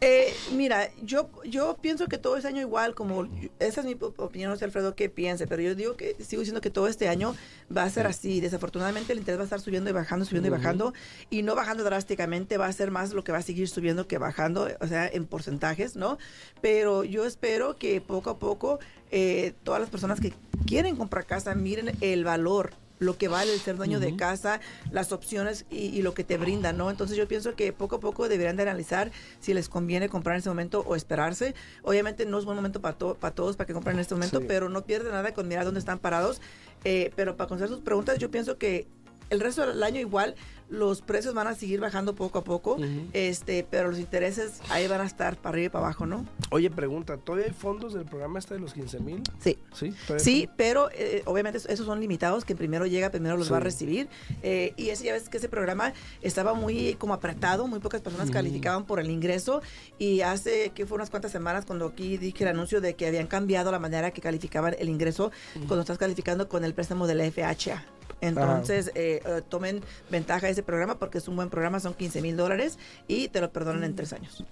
Eh, 0.00 0.32
mira, 0.52 0.90
yo, 1.02 1.28
yo 1.44 1.76
pienso 1.80 2.06
que 2.06 2.18
todo 2.18 2.36
este 2.36 2.46
año 2.46 2.60
igual, 2.60 2.94
como 2.94 3.28
esa 3.58 3.80
es 3.80 3.86
mi 3.86 3.96
opinión, 4.00 4.50
no 4.50 4.56
sé 4.56 4.64
Alfredo 4.64 4.94
qué 4.94 5.08
piense, 5.08 5.48
pero 5.48 5.60
yo 5.60 5.74
digo 5.74 5.96
que 5.96 6.14
sigo 6.20 6.40
diciendo 6.40 6.60
que 6.60 6.70
todo 6.70 6.86
este 6.86 7.08
año 7.08 7.34
va 7.76 7.82
a 7.82 7.90
ser 7.90 8.06
así. 8.06 8.40
Desafortunadamente 8.40 9.12
el 9.12 9.18
interés 9.18 9.38
va 9.38 9.42
a 9.42 9.44
estar 9.44 9.60
subiendo 9.60 9.90
y 9.90 9.92
bajando, 9.92 10.24
subiendo 10.24 10.46
y 10.46 10.50
bajando, 10.50 10.94
y 11.30 11.42
no 11.42 11.56
bajando 11.56 11.82
drásticamente, 11.82 12.58
va 12.58 12.66
a 12.66 12.72
ser 12.72 12.92
más 12.92 13.12
lo 13.12 13.24
que 13.24 13.32
va 13.32 13.38
a 13.38 13.42
seguir 13.42 13.68
subiendo 13.68 14.06
que 14.06 14.18
bajando, 14.18 14.68
o 14.80 14.86
sea, 14.86 15.08
en 15.08 15.26
porcentajes, 15.26 15.96
¿no? 15.96 16.16
Pero 16.60 17.02
yo 17.02 17.26
espero 17.26 17.76
que 17.76 18.00
poco 18.00 18.30
a 18.30 18.38
poco 18.38 18.78
eh, 19.10 19.54
todas 19.64 19.80
las 19.80 19.90
personas 19.90 20.20
que 20.20 20.32
quieren 20.64 20.94
comprar 20.94 21.26
casa 21.26 21.56
miren 21.56 21.96
el 22.00 22.22
valor 22.22 22.72
lo 22.98 23.16
que 23.16 23.28
vale 23.28 23.52
el 23.52 23.60
ser 23.60 23.76
dueño 23.76 24.00
de 24.00 24.16
casa, 24.16 24.60
las 24.90 25.12
opciones 25.12 25.66
y, 25.70 26.02
lo 26.02 26.14
que 26.14 26.24
te 26.24 26.38
brinda, 26.38 26.72
¿no? 26.72 26.90
Entonces 26.90 27.16
yo 27.16 27.26
pienso 27.26 27.54
que 27.54 27.72
poco 27.72 27.96
a 27.96 28.00
poco 28.00 28.28
deberían 28.28 28.56
de 28.56 28.62
analizar 28.62 29.10
si 29.40 29.54
les 29.54 29.68
conviene 29.68 30.08
comprar 30.08 30.36
en 30.36 30.40
ese 30.40 30.48
momento 30.48 30.84
o 30.86 30.96
esperarse. 30.96 31.54
Obviamente 31.82 32.26
no 32.26 32.38
es 32.38 32.44
buen 32.44 32.56
momento 32.56 32.80
para, 32.80 32.96
para 32.96 33.34
todos 33.34 33.56
para 33.56 33.66
que 33.66 33.74
compren 33.74 33.96
en 33.96 34.00
este 34.00 34.14
momento, 34.14 34.40
pero 34.46 34.68
no 34.68 34.84
pierde 34.84 35.10
nada 35.10 35.32
con 35.34 35.48
mirar 35.48 35.64
dónde 35.64 35.80
están 35.80 35.98
parados. 35.98 36.40
Eh, 36.84 37.12
pero 37.16 37.36
para 37.36 37.48
conocer 37.48 37.68
sus 37.68 37.80
preguntas, 37.80 38.18
yo 38.18 38.30
pienso 38.30 38.56
que 38.56 38.86
el 39.30 39.40
resto 39.40 39.66
del 39.66 39.82
año 39.82 40.00
igual 40.00 40.34
los 40.70 41.00
precios 41.00 41.34
van 41.34 41.46
a 41.46 41.54
seguir 41.54 41.80
bajando 41.80 42.14
poco 42.14 42.38
a 42.38 42.44
poco, 42.44 42.76
este, 43.12 43.66
pero 43.68 43.90
los 43.90 43.98
intereses 43.98 44.60
ahí 44.68 44.86
van 44.86 45.00
a 45.00 45.06
estar 45.06 45.36
para 45.36 45.54
arriba 45.54 45.66
y 45.66 45.68
para 45.70 45.86
abajo, 45.86 46.06
¿no? 46.06 46.26
Oye, 46.50 46.70
pregunta, 46.70 47.16
¿todavía 47.16 47.46
hay 47.46 47.52
fondos 47.52 47.94
del 47.94 48.04
programa 48.04 48.38
este 48.38 48.54
de 48.54 48.60
los 48.60 48.74
15 48.74 49.00
mil? 49.00 49.22
Sí. 49.38 49.58
Sí, 49.72 49.94
sí 50.18 50.48
pero 50.56 50.90
eh, 50.92 51.22
obviamente 51.24 51.58
esos 51.58 51.86
son 51.86 52.00
limitados, 52.00 52.44
que 52.44 52.54
primero 52.54 52.86
llega, 52.86 53.10
primero 53.10 53.36
los 53.36 53.50
va 53.50 53.58
a 53.58 53.60
recibir. 53.60 54.08
Eh, 54.42 54.74
y 54.76 54.90
ese, 54.90 55.04
ya 55.04 55.12
ves 55.12 55.28
que 55.28 55.38
ese 55.38 55.48
programa 55.48 55.94
estaba 56.20 56.52
muy 56.52 56.94
como 56.94 57.14
apretado, 57.14 57.66
muy 57.66 57.80
pocas 57.80 58.00
personas 58.00 58.30
calificaban 58.30 58.84
por 58.84 59.00
el 59.00 59.10
ingreso. 59.10 59.62
Y 59.98 60.20
hace 60.20 60.70
que 60.74 60.86
fue 60.86 60.96
unas 60.96 61.10
cuantas 61.10 61.32
semanas 61.32 61.64
cuando 61.64 61.86
aquí 61.86 62.18
dije 62.18 62.44
el 62.44 62.50
anuncio 62.50 62.80
de 62.80 62.94
que 62.94 63.06
habían 63.06 63.26
cambiado 63.26 63.72
la 63.72 63.78
manera 63.78 64.10
que 64.10 64.20
calificaban 64.20 64.76
el 64.78 64.88
ingreso 64.88 65.30
cuando 65.66 65.80
estás 65.80 65.98
calificando 65.98 66.48
con 66.48 66.64
el 66.64 66.74
préstamo 66.74 67.06
de 67.06 67.14
la 67.14 67.30
FHA. 67.30 67.97
Entonces, 68.20 68.90
eh, 68.94 69.22
eh, 69.24 69.42
tomen 69.48 69.82
ventaja 70.10 70.46
de 70.46 70.52
ese 70.52 70.62
programa 70.62 70.98
porque 70.98 71.18
es 71.18 71.28
un 71.28 71.36
buen 71.36 71.50
programa, 71.50 71.80
son 71.80 71.94
15 71.94 72.22
mil 72.22 72.36
dólares 72.36 72.78
y 73.06 73.28
te 73.28 73.40
lo 73.40 73.52
perdonan 73.52 73.84
en 73.84 73.94
tres 73.94 74.12
años. 74.12 74.44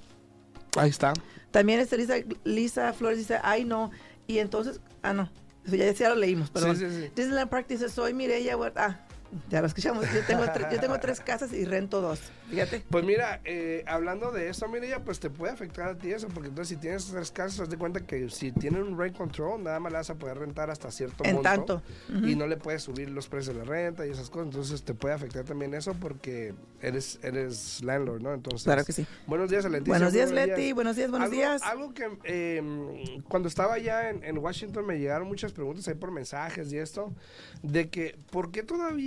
Ahí 0.77 0.91
está. 0.91 1.13
También 1.51 1.81
este 1.81 1.97
Lisa, 1.97 2.15
Lisa 2.45 2.93
Flores 2.93 3.19
dice, 3.19 3.39
ay 3.43 3.65
no, 3.65 3.91
y 4.27 4.39
entonces, 4.39 4.81
ah 5.03 5.13
no, 5.13 5.31
ya, 5.67 5.91
ya 5.93 6.11
lo 6.11 6.17
leímos, 6.17 6.51
perdón. 6.51 6.77
Sí, 6.77 6.89
sí, 6.89 7.03
sí. 7.03 7.13
Disneyland 7.15 7.51
Park 7.51 7.67
dice, 7.69 7.89
soy 7.89 8.15
Mireya, 8.15 8.57
ah, 8.77 9.01
ya 9.49 9.61
lo 9.61 9.67
escuchamos. 9.67 10.05
Yo 10.13 10.23
tengo, 10.27 10.45
yo 10.45 10.81
tengo 10.81 10.99
tres 11.01 11.21
casas 11.21 11.53
y 11.53 11.65
rento 11.65 12.01
dos. 12.01 12.21
Fíjate. 12.51 12.83
Pues 12.91 13.05
mira, 13.05 13.41
eh, 13.45 13.85
hablando 13.87 14.31
de 14.31 14.49
eso, 14.49 14.69
mira, 14.69 15.01
pues 15.05 15.21
te 15.21 15.31
puede 15.31 15.53
afectar 15.53 15.89
a 15.89 15.99
ti 15.99 16.13
eso, 16.13 16.29
porque 16.29 16.49
entonces 16.49 16.77
si 16.77 16.81
tienes 16.81 17.07
tres 17.07 17.31
casas, 17.31 17.61
haz 17.61 17.71
de 17.71 17.77
cuenta 17.77 18.01
que 18.01 18.29
si 18.31 18.53
tienen 18.53 18.83
un 18.83 18.99
rent 18.99 19.17
control, 19.17 19.63
nada 19.63 19.81
más 19.81 19.93
la 19.93 19.99
vas 19.99 20.11
a 20.11 20.15
poder 20.15 20.39
rentar 20.39 20.71
hasta 20.71 20.91
cierto 20.91 21.25
en 21.25 21.43
tanto. 21.43 21.83
Y 22.09 22.37
no 22.37 22.47
le 22.47 22.57
puedes 22.57 22.83
subir 22.83 23.11
los 23.11 23.29
precios 23.29 23.57
de 23.57 23.65
la 23.65 23.71
renta 23.71 24.07
y 24.07 24.11
esas 24.11 24.31
cosas. 24.31 24.47
Entonces 24.47 24.83
te 24.83 24.95
puede 24.95 25.15
afectar 25.15 25.45
también 25.45 25.75
eso 25.75 25.95
porque 25.95 26.55
eres, 26.81 27.19
eres 27.23 27.83
landlord, 27.83 28.23
¿no? 28.23 28.35
Entonces. 28.35 28.65
Claro 28.65 28.85
que 28.85 28.93
sí. 28.93 29.07
Buenos 29.27 29.51
días, 29.51 29.65
Leti. 29.65 29.91
Buenos 29.91 30.13
días, 30.13 30.31
Leti. 30.31 30.73
Buenos 30.73 30.97
días, 30.97 31.11
buenos 31.11 31.31
días. 31.31 31.63
Algo 31.63 31.95
que 31.95 32.19
em, 32.25 33.23
cuando 33.29 33.49
estaba 33.49 33.75
allá 33.75 34.11
en, 34.11 34.23
en 34.25 34.39
Washington 34.39 34.87
me 34.87 34.99
llegaron 34.99 35.29
muchas 35.29 35.53
preguntas 35.53 35.87
ahí 35.89 35.95
por 35.95 36.11
mensajes 36.11 36.73
y 36.73 36.79
esto, 36.79 37.13
de 37.63 37.89
que, 37.89 38.19
¿por 38.31 38.51
qué 38.51 38.63
todavía 38.63 39.07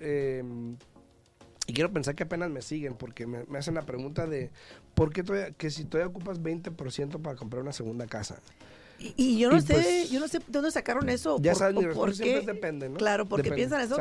Em, 0.00 0.76
y 1.68 1.74
quiero 1.74 1.92
pensar 1.92 2.14
que 2.14 2.22
apenas 2.22 2.50
me 2.50 2.62
siguen 2.62 2.94
porque 2.94 3.26
me, 3.26 3.44
hacen 3.58 3.74
la 3.74 3.82
pregunta 3.82 4.26
de 4.26 4.50
¿por 4.94 5.12
qué 5.12 5.22
todavía, 5.22 5.52
que 5.52 5.70
si 5.70 5.84
todavía 5.84 6.08
ocupas 6.08 6.40
20% 6.40 7.20
para 7.20 7.36
comprar 7.36 7.62
una 7.62 7.74
segunda 7.74 8.06
casa? 8.06 8.40
Y, 8.98 9.38
yo 9.38 9.50
no 9.50 9.60
sé, 9.60 9.74
pues 9.74 10.10
yo 10.10 10.18
no 10.18 10.26
sé 10.26 10.38
de 10.38 10.44
dónde 10.48 10.72
sacaron 10.72 11.08
eso. 11.08 11.38
Ya 11.40 11.54
sabes, 11.54 11.94
por 11.94 12.16
siempre 12.16 12.52
depende, 12.52 12.88
¿no? 12.88 12.96
Claro, 12.96 13.26
porque 13.28 13.52
piensan 13.52 13.82
eso. 13.82 13.96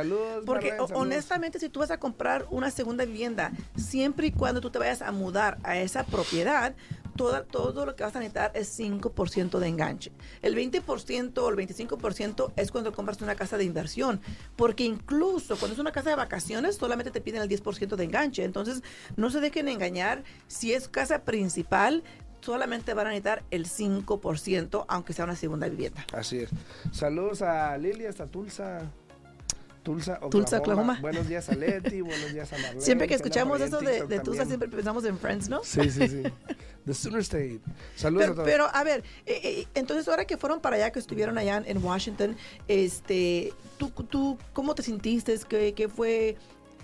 porque 0.45 0.73
honestamente, 0.93 1.59
si 1.59 1.69
tú 1.69 1.81
vas 1.81 1.91
a 1.91 1.99
comprar 1.99 2.47
una 2.49 2.71
segunda 2.71 3.05
vivienda, 3.05 3.51
siempre 3.75 4.27
y 4.27 4.31
cuando 4.31 4.61
tú 4.61 4.71
te 4.71 4.79
vayas 4.79 5.03
a 5.03 5.11
mudar 5.11 5.59
a 5.61 5.77
esa 5.77 6.03
propiedad, 6.03 6.73
todo 7.17 7.85
lo 7.85 7.95
que 7.95 8.03
vas 8.03 8.15
a 8.15 8.19
necesitar 8.19 8.51
es 8.53 8.79
5% 8.79 9.59
de 9.59 9.67
enganche. 9.67 10.11
El 10.41 10.55
20% 10.55 11.37
o 11.39 11.49
el 11.49 11.55
25% 11.55 12.53
es 12.55 12.71
cuando 12.71 12.93
compras 12.93 13.21
una 13.21 13.35
casa 13.35 13.57
de 13.57 13.65
inversión, 13.65 14.21
porque 14.55 14.83
incluso 14.83 15.57
cuando 15.57 15.73
es 15.73 15.79
una 15.79 15.91
casa 15.91 16.09
de 16.11 16.15
vacaciones 16.15 16.77
solamente 16.77 17.11
te 17.11 17.21
piden 17.21 17.41
el 17.41 17.49
10% 17.49 17.95
de 17.95 18.03
enganche. 18.03 18.43
Entonces, 18.43 18.83
no 19.15 19.29
se 19.29 19.39
dejen 19.39 19.67
engañar. 19.67 20.23
Si 20.47 20.73
es 20.73 20.87
casa 20.87 21.23
principal, 21.23 22.03
solamente 22.41 22.93
van 22.93 23.07
a 23.07 23.09
necesitar 23.09 23.43
el 23.51 23.65
5%, 23.65 24.85
aunque 24.87 25.13
sea 25.13 25.25
una 25.25 25.35
segunda 25.35 25.67
vivienda. 25.67 26.05
Así 26.13 26.39
es. 26.39 26.49
Saludos 26.91 27.41
a 27.41 27.77
Lili 27.77 28.05
hasta 28.05 28.27
Tulsa. 28.27 28.91
Tulsa, 29.87 30.15
Oklahoma. 30.15 30.29
Tulsa, 30.31 30.57
Oklahoma. 30.57 30.97
Buenos 30.99 31.29
días 31.29 31.47
a 31.47 31.55
Leti, 31.55 32.01
buenos 32.01 32.33
días 32.33 32.51
a 32.51 32.57
Marlene. 32.57 32.81
Siempre 32.81 33.07
que 33.07 33.13
escuchamos 33.13 33.61
eso 33.61 33.79
de, 33.79 34.19
Tulsa, 34.19 34.45
siempre 34.45 34.67
pensamos 34.67 35.05
en 35.05 35.17
Friends, 35.17 35.47
¿no? 35.47 35.63
Sí, 35.63 35.89
sí, 35.89 36.09
sí. 36.09 36.23
The 36.85 36.93
Sooner 36.93 37.21
State. 37.21 37.61
Saludos 37.95 38.23
pero, 38.23 38.31
a 38.31 38.35
todos. 38.35 38.47
Pero, 38.49 38.67
a 38.73 38.83
ver, 38.83 39.05
eh, 39.25 39.39
eh, 39.43 39.67
entonces 39.75 40.05
ahora 40.09 40.25
que 40.25 40.35
fueron 40.35 40.59
para 40.59 40.75
allá, 40.75 40.91
que 40.91 40.99
estuvieron 40.99 41.37
allá 41.37 41.63
en 41.65 41.81
Washington, 41.81 42.35
este, 42.67 43.53
¿tú, 43.77 43.89
tú 43.89 44.37
cómo 44.51 44.75
te 44.75 44.83
sentiste? 44.83 45.39
¿Qué, 45.47 45.73
qué 45.73 45.87
fue 45.87 46.35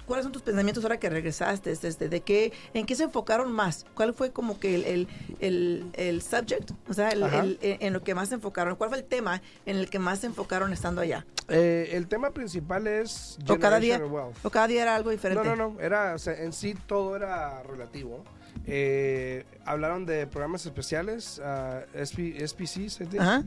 ¿Cuáles 0.06 0.24
son 0.24 0.32
tus 0.32 0.42
pensamientos 0.42 0.84
ahora 0.84 0.98
que 0.98 1.10
regresaste? 1.10 1.72
Este, 1.72 2.10
¿de 2.10 2.22
qué, 2.22 2.54
¿En 2.74 2.86
qué 2.86 2.96
se 2.96 3.04
enfocaron 3.04 3.52
más? 3.52 3.86
¿Cuál 3.94 4.14
fue 4.14 4.32
como 4.32 4.60
que 4.60 4.76
el, 4.76 5.08
el, 5.40 5.86
el, 5.94 6.22
subject? 6.22 6.72
O 6.90 6.94
sea, 6.94 7.10
el, 7.10 7.58
en 7.62 7.94
lo 7.94 8.04
que 8.04 8.16
más 8.16 8.30
se 8.30 8.36
enfocaron. 8.36 8.76
¿Cuál 8.76 8.90
fue 8.90 9.00
el 9.00 9.06
tema 9.06 9.42
en 9.66 9.78
el 9.78 9.90
que 9.90 10.00
más 10.00 10.20
se 10.20 10.28
enfocaron 10.28 10.74
estando 10.74 11.02
allá? 11.02 11.26
Eh, 11.50 11.90
el 11.94 12.08
tema 12.08 12.32
principal 12.32 12.88
es 12.88 13.38
o 13.48 13.60
cada 13.60 13.80
día 13.80 14.02
O 14.44 14.50
cada 14.50 14.68
día 14.68 14.84
era 14.84 14.96
algo 14.96 15.10
diferente. 15.10 15.44
No, 15.44 15.56
no, 15.56 15.70
no. 15.72 15.80
Era, 15.80 16.16
o 16.16 16.20
sea, 16.20 16.42
en 16.42 16.54
sí 16.54 16.76
todo 16.88 17.16
era 17.16 17.64
relativo. 17.64 18.24
Eh, 18.66 19.46
hablaron 19.66 20.06
de 20.06 20.28
programas 20.28 20.66
especiales, 20.66 21.40
uh, 21.40 21.84
SP, 21.92 22.40
SPCs, 22.48 23.00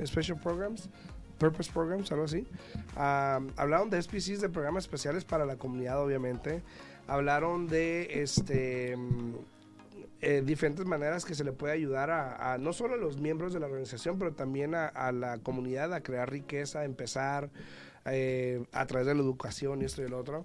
Special 0.06 0.38
Programs. 0.38 0.88
Purpose 1.38 1.70
Programs, 1.72 2.10
algo 2.12 2.24
así. 2.24 2.46
hablaron 2.96 3.90
de 3.90 4.02
SPCs, 4.02 4.40
de 4.40 4.48
programas 4.48 4.84
especiales 4.84 5.24
para 5.24 5.44
la 5.46 5.56
comunidad, 5.56 6.00
obviamente. 6.02 6.62
Hablaron 7.06 7.68
de 7.68 8.22
este 8.22 8.96
eh, 10.22 10.42
diferentes 10.44 10.86
maneras 10.86 11.26
que 11.26 11.34
se 11.34 11.44
le 11.44 11.52
puede 11.52 11.74
ayudar 11.74 12.10
a, 12.10 12.56
no 12.58 12.72
solo 12.72 12.94
a 12.94 12.96
los 12.96 13.18
miembros 13.20 13.52
de 13.52 13.60
la 13.60 13.66
organización, 13.66 14.18
pero 14.18 14.32
también 14.32 14.74
a, 14.74 15.12
la 15.12 15.38
comunidad 15.38 15.92
a 15.92 16.02
crear 16.02 16.30
riqueza, 16.30 16.84
empezar 16.84 17.50
eh, 18.06 18.64
a 18.72 18.86
través 18.86 19.06
de 19.06 19.14
la 19.14 19.20
educación 19.20 19.82
y 19.82 19.84
esto 19.84 20.02
y 20.02 20.06
el 20.06 20.14
otro. 20.14 20.44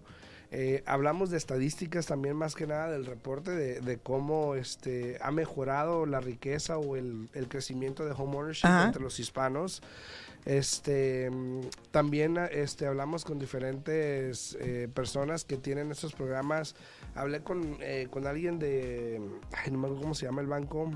Eh, 0.54 0.84
hablamos 0.86 1.30
de 1.30 1.38
estadísticas 1.38 2.08
también 2.08 2.36
más 2.36 2.56
que 2.56 2.68
nada 2.68 2.90
del 2.90 3.06
reporte 3.06 3.52
de, 3.52 3.98
cómo 4.00 4.56
este 4.56 5.18
ha 5.22 5.32
mejorado 5.32 6.06
la 6.06 6.20
riqueza 6.20 6.78
o 6.78 6.98
el, 6.98 7.30
crecimiento 7.48 8.06
de 8.06 8.12
home 8.12 8.38
ownership 8.38 8.68
entre 8.68 9.02
los 9.02 9.18
hispanos. 9.20 9.82
Este, 10.44 11.32
también 11.92 12.38
este, 12.52 12.86
hablamos 12.86 13.24
con 13.24 13.40
diferentes 13.40 14.58
eh, 14.60 14.90
personas 14.94 15.46
que 15.46 15.56
tienen 15.56 15.90
estos 15.90 16.14
programas. 16.14 16.76
Hablé 17.16 17.42
con, 17.42 17.78
eh, 17.80 18.08
con 18.10 18.28
alguien 18.28 18.60
de, 18.60 19.22
ay, 19.54 19.72
no 19.72 19.78
me 19.78 19.86
acuerdo 19.86 20.02
cómo 20.02 20.16
se 20.16 20.26
llama 20.26 20.42
el 20.42 20.48
banco, 20.48 20.92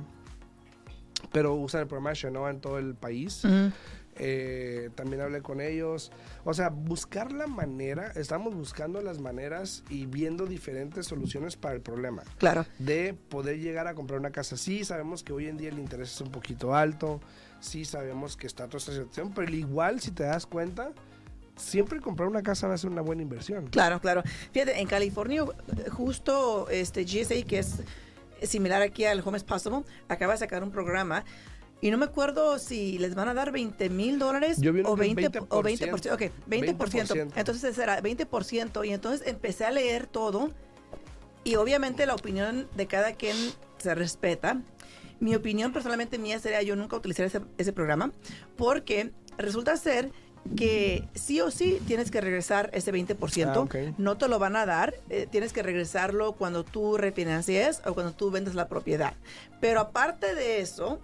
pero 1.32 1.54
usan 1.54 1.82
el 1.82 1.88
programa 1.88 2.12
Shenoa 2.14 2.50
en 2.50 2.60
todo 2.60 2.78
el 2.78 2.94
país. 2.96 3.46
Ujú. 3.46 3.72
Eh, 4.18 4.90
también 4.96 5.22
hablé 5.22 5.42
con 5.42 5.60
ellos. 5.62 6.12
O 6.46 6.54
sea, 6.54 6.70
buscar 6.70 7.32
la 7.32 7.48
manera, 7.48 8.12
estamos 8.16 8.56
buscando 8.56 9.02
las 9.02 9.20
maneras 9.20 9.84
y 9.90 10.06
viendo 10.06 10.46
diferentes 10.46 11.06
soluciones 11.08 11.58
para 11.58 11.76
el 11.76 11.82
problema 11.82 12.24
Claro. 12.38 12.66
de 12.80 13.14
poder 13.14 13.60
llegar 13.60 13.88
a 13.88 13.94
comprar 13.94 14.20
una 14.20 14.32
casa. 14.32 14.56
Sí, 14.58 14.86
sabemos 14.86 15.24
que 15.24 15.34
hoy 15.34 15.48
en 15.48 15.58
día 15.58 15.70
el 15.70 15.80
interés 15.80 16.14
es 16.14 16.22
un 16.22 16.32
poquito 16.32 16.74
alto, 16.76 17.20
sí 17.60 17.84
sabemos 17.84 18.38
que 18.38 18.48
está 18.48 18.68
toda 18.68 18.78
esta 18.78 18.92
situación, 18.94 19.34
pero 19.36 19.52
igual 19.54 20.00
si 20.00 20.12
te 20.12 20.24
das 20.24 20.46
cuenta, 20.46 20.92
siempre 21.58 22.00
comprar 22.00 22.30
una 22.30 22.42
casa 22.44 22.68
va 22.68 22.76
a 22.76 22.78
ser 22.78 22.90
una 22.90 23.02
buena 23.02 23.22
inversión. 23.22 23.68
Claro, 23.68 24.00
claro. 24.00 24.24
Fíjate, 24.52 24.80
en 24.80 24.88
California, 24.88 25.44
justo 25.92 26.70
este 26.70 27.04
GSA, 27.06 27.44
que 27.48 27.60
es 27.60 27.82
similar 28.44 28.82
aquí 28.82 29.06
al 29.06 29.22
Home 29.26 29.38
is 29.38 29.44
Possible, 29.44 29.84
acaba 30.08 30.34
de 30.34 30.40
sacar 30.40 30.64
un 30.64 30.72
programa. 30.72 31.24
Y 31.86 31.92
no 31.92 32.00
me 32.00 32.06
acuerdo 32.06 32.58
si 32.58 32.98
les 32.98 33.13
van 33.13 33.27
a 33.27 33.36
dar 33.36 33.51
20 33.51 33.92
mil 33.92 34.18
dólares 34.18 34.58
o 34.58 34.96
del 34.96 35.13
20, 35.13 35.39
o 35.50 35.62
20%. 35.62 36.13
Ok, 36.13 36.22
20%. 36.50 36.77
20%. 36.77 37.32
Entonces 37.36 37.63
ese 37.63 37.84
era 37.84 38.01
20%. 38.01 38.88
Y 38.88 38.92
entonces 38.92 39.27
empecé 39.27 39.65
a 39.65 39.70
leer 39.70 40.08
todo. 40.08 40.50
Y 41.44 41.58
obviamente 41.58 42.08
la 42.08 42.15
opinión 42.15 42.68
de 42.75 42.88
cada 42.88 43.12
quien 43.13 43.36
se 43.77 43.94
respeta. 43.94 44.63
Mi 45.20 45.36
opinión 45.36 45.74
personalmente 45.74 46.18
mía 46.18 46.39
sería 46.39 46.63
yo 46.63 46.75
nunca 46.75 46.96
utilizar 46.96 47.27
ese, 47.27 47.42
ese 47.60 47.72
programa 47.72 48.12
porque 48.58 49.12
resulta 49.38 49.77
ser 49.77 50.12
que 50.58 51.08
sí 51.13 51.39
o 51.39 51.51
sí 51.51 51.80
tienes 51.86 52.10
que 52.10 52.20
regresar 52.20 52.72
ese 52.74 52.92
20%. 52.92 53.46
Ah, 53.46 53.60
ok. 53.60 53.75
No 54.00 54.18
te 54.18 54.27
lo 54.27 54.39
van 54.39 54.56
a 54.56 54.65
dar. 54.65 54.96
eh, 55.12 55.27
tienes 55.30 55.54
que 55.54 55.62
regresarlo 55.62 56.34
cuando 56.34 56.63
tú 56.63 56.98
refinancies 56.98 57.84
o 57.86 57.94
cuando 57.94 58.13
tú 58.13 58.32
vendas 58.32 58.56
la 58.56 58.68
propiedad. 58.68 59.13
Pero 59.62 59.82
aparte 59.82 60.34
de 60.34 60.62
eso, 60.62 61.00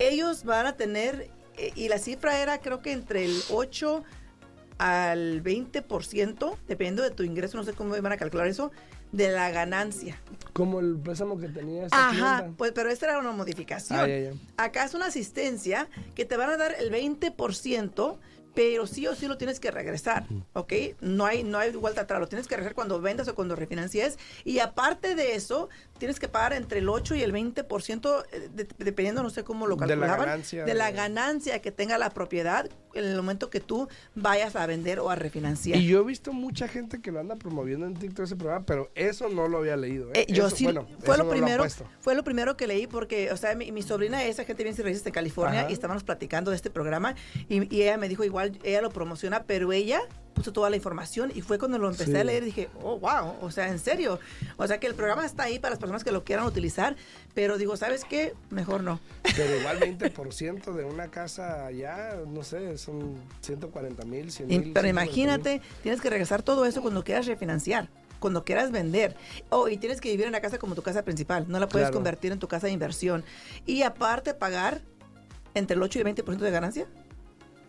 ellos 0.00 0.42
van 0.44 0.66
a 0.66 0.76
tener, 0.76 1.30
eh, 1.56 1.70
y 1.76 1.88
la 1.88 1.98
cifra 1.98 2.40
era 2.40 2.58
creo 2.60 2.80
que 2.82 2.90
entre 2.92 3.24
el 3.24 3.40
8 3.50 4.02
al 4.78 5.42
20%, 5.44 6.56
dependiendo 6.66 7.02
de 7.02 7.10
tu 7.10 7.22
ingreso, 7.22 7.56
no 7.58 7.64
sé 7.64 7.74
cómo 7.74 7.90
van 8.00 8.12
a 8.12 8.16
calcular 8.16 8.46
eso, 8.46 8.72
de 9.12 9.30
la 9.30 9.50
ganancia. 9.50 10.18
Como 10.52 10.80
el 10.80 10.96
préstamo 10.96 11.38
que 11.38 11.48
tenía 11.48 11.84
esta 11.84 12.08
Ajá, 12.08 12.38
clienta. 12.38 12.56
pues 12.56 12.72
pero 12.72 12.88
esta 12.90 13.06
era 13.06 13.18
una 13.18 13.32
modificación. 13.32 13.98
Ah, 14.00 14.06
ya, 14.08 14.18
ya. 14.18 14.32
Acá 14.56 14.84
es 14.84 14.94
una 14.94 15.06
asistencia 15.06 15.88
que 16.14 16.24
te 16.24 16.36
van 16.36 16.50
a 16.50 16.56
dar 16.56 16.74
el 16.78 16.90
20%, 16.90 18.18
pero 18.54 18.86
sí 18.86 19.06
o 19.06 19.14
sí 19.14 19.26
lo 19.28 19.38
tienes 19.38 19.60
que 19.60 19.70
regresar, 19.70 20.24
¿ok? 20.54 20.72
No 21.00 21.24
hay, 21.26 21.44
no 21.44 21.58
hay 21.58 21.70
vuelta 21.72 22.02
atrás, 22.02 22.20
lo 22.20 22.26
tienes 22.28 22.48
que 22.48 22.56
regresar 22.56 22.74
cuando 22.74 23.00
vendas 23.00 23.28
o 23.28 23.34
cuando 23.34 23.54
refinancies. 23.56 24.18
Y 24.44 24.58
aparte 24.58 25.14
de 25.14 25.34
eso, 25.34 25.68
tienes 25.98 26.18
que 26.18 26.28
pagar 26.28 26.52
entre 26.54 26.80
el 26.80 26.88
8 26.88 27.14
y 27.14 27.22
el 27.22 27.32
20%, 27.32 28.24
eh, 28.32 28.48
de- 28.52 28.68
dependiendo, 28.78 29.22
no 29.22 29.30
sé 29.30 29.44
cómo 29.44 29.66
lo 29.66 29.76
De 29.76 29.82
la 29.82 29.86
calculaban, 29.86 30.18
ganancia 30.26 30.64
de 30.64 30.74
la 30.74 30.90
ganancia 30.90 31.62
que 31.62 31.70
tenga 31.70 31.96
la 31.98 32.10
propiedad 32.10 32.68
en 32.94 33.04
el 33.04 33.16
momento 33.16 33.50
que 33.50 33.60
tú 33.60 33.88
vayas 34.14 34.56
a 34.56 34.66
vender 34.66 35.00
o 35.00 35.10
a 35.10 35.16
refinanciar. 35.16 35.78
Y 35.78 35.86
yo 35.86 36.00
he 36.00 36.04
visto 36.04 36.32
mucha 36.32 36.68
gente 36.68 37.00
que 37.00 37.12
lo 37.12 37.20
anda 37.20 37.36
promoviendo 37.36 37.86
en 37.86 37.94
TikTok 37.94 38.24
ese 38.24 38.36
programa, 38.36 38.64
pero 38.66 38.90
eso 38.94 39.28
no 39.28 39.48
lo 39.48 39.58
había 39.58 39.76
leído. 39.76 40.08
¿eh? 40.10 40.26
Eh, 40.28 40.32
yo 40.32 40.46
Eso, 40.46 40.56
sí, 40.56 40.64
bueno, 40.64 40.86
fue 41.00 41.16
lo 41.16 41.24
no 41.24 41.30
primero, 41.30 41.64
fue 42.00 42.14
lo 42.14 42.24
primero 42.24 42.56
que 42.56 42.66
leí 42.66 42.86
porque, 42.86 43.30
o 43.32 43.36
sea, 43.36 43.54
mi, 43.54 43.72
mi 43.72 43.82
sobrina 43.82 44.24
es 44.24 44.38
agente 44.40 44.64
bien 44.64 44.76
raíces 44.76 45.04
de 45.04 45.12
California 45.12 45.60
Ajá. 45.60 45.70
y 45.70 45.72
estábamos 45.72 46.04
platicando 46.04 46.50
de 46.50 46.56
este 46.56 46.70
programa 46.70 47.14
y, 47.48 47.74
y 47.74 47.82
ella 47.82 47.96
me 47.98 48.08
dijo 48.08 48.24
igual, 48.24 48.58
ella 48.62 48.82
lo 48.82 48.90
promociona, 48.90 49.44
pero 49.44 49.72
ella 49.72 50.00
puso 50.34 50.52
toda 50.52 50.70
la 50.70 50.76
información 50.76 51.32
y 51.34 51.42
fue 51.42 51.58
cuando 51.58 51.76
lo 51.78 51.88
empecé 51.90 52.12
Sí. 52.12 52.16
a 52.16 52.24
leer 52.24 52.42
y 52.44 52.46
dije, 52.46 52.68
oh, 52.82 52.98
wow, 52.98 53.34
o 53.42 53.50
sea, 53.50 53.68
en 53.68 53.78
serio, 53.78 54.18
o 54.56 54.66
sea 54.66 54.78
que 54.80 54.86
el 54.86 54.94
programa 54.94 55.26
está 55.26 55.42
ahí 55.44 55.58
para 55.58 55.70
las 55.70 55.78
personas 55.78 56.04
que 56.04 56.12
lo 56.12 56.24
quieran 56.24 56.46
utilizar, 56.46 56.96
pero 57.34 57.58
digo, 57.58 57.76
¿sabes 57.76 58.04
qué? 58.04 58.34
Mejor 58.50 58.82
no. 58.82 59.00
Pero 59.36 59.56
igual 59.56 59.78
20% 59.80 60.72
de 60.74 60.84
una 60.84 61.08
casa 61.08 61.66
allá, 61.66 62.14
no 62.26 62.42
sé, 62.42 62.78
son 62.78 63.14
140 63.40 64.04
mil, 64.04 64.30
100 64.32 64.50
Y- 64.50 64.58
mil. 64.58 64.72
pero 64.72 64.88
imagínate, 64.88 65.60
tienes 65.82 66.00
que 66.00 66.10
regresar 66.10 66.42
todo 66.42 66.64
eso 66.64 66.80
cuando 66.82 67.04
quieras 67.04 67.26
refinanciar, 67.26 67.88
cuando 68.18 68.44
quieras 68.44 68.70
vender. 68.70 69.16
Oh, 69.48 69.68
y 69.68 69.76
tienes 69.76 70.00
que 70.00 70.10
vivir 70.10 70.26
en 70.26 70.32
la 70.32 70.40
casa 70.40 70.58
como 70.58 70.74
tu 70.74 70.82
casa 70.82 71.02
principal, 71.04 71.46
no 71.48 71.58
la 71.58 71.68
puedes 71.68 71.86
Claro. 71.88 71.94
convertir 71.98 72.32
en 72.32 72.38
tu 72.38 72.48
casa 72.48 72.66
de 72.66 72.72
inversión. 72.72 73.24
Y 73.66 73.82
aparte 73.82 74.34
pagar 74.34 74.82
entre 75.54 75.74
el 75.76 75.82
8 75.82 75.98
y 75.98 76.02
el 76.02 76.06
20% 76.06 76.38
de 76.44 76.50
ganancia, 76.50 76.86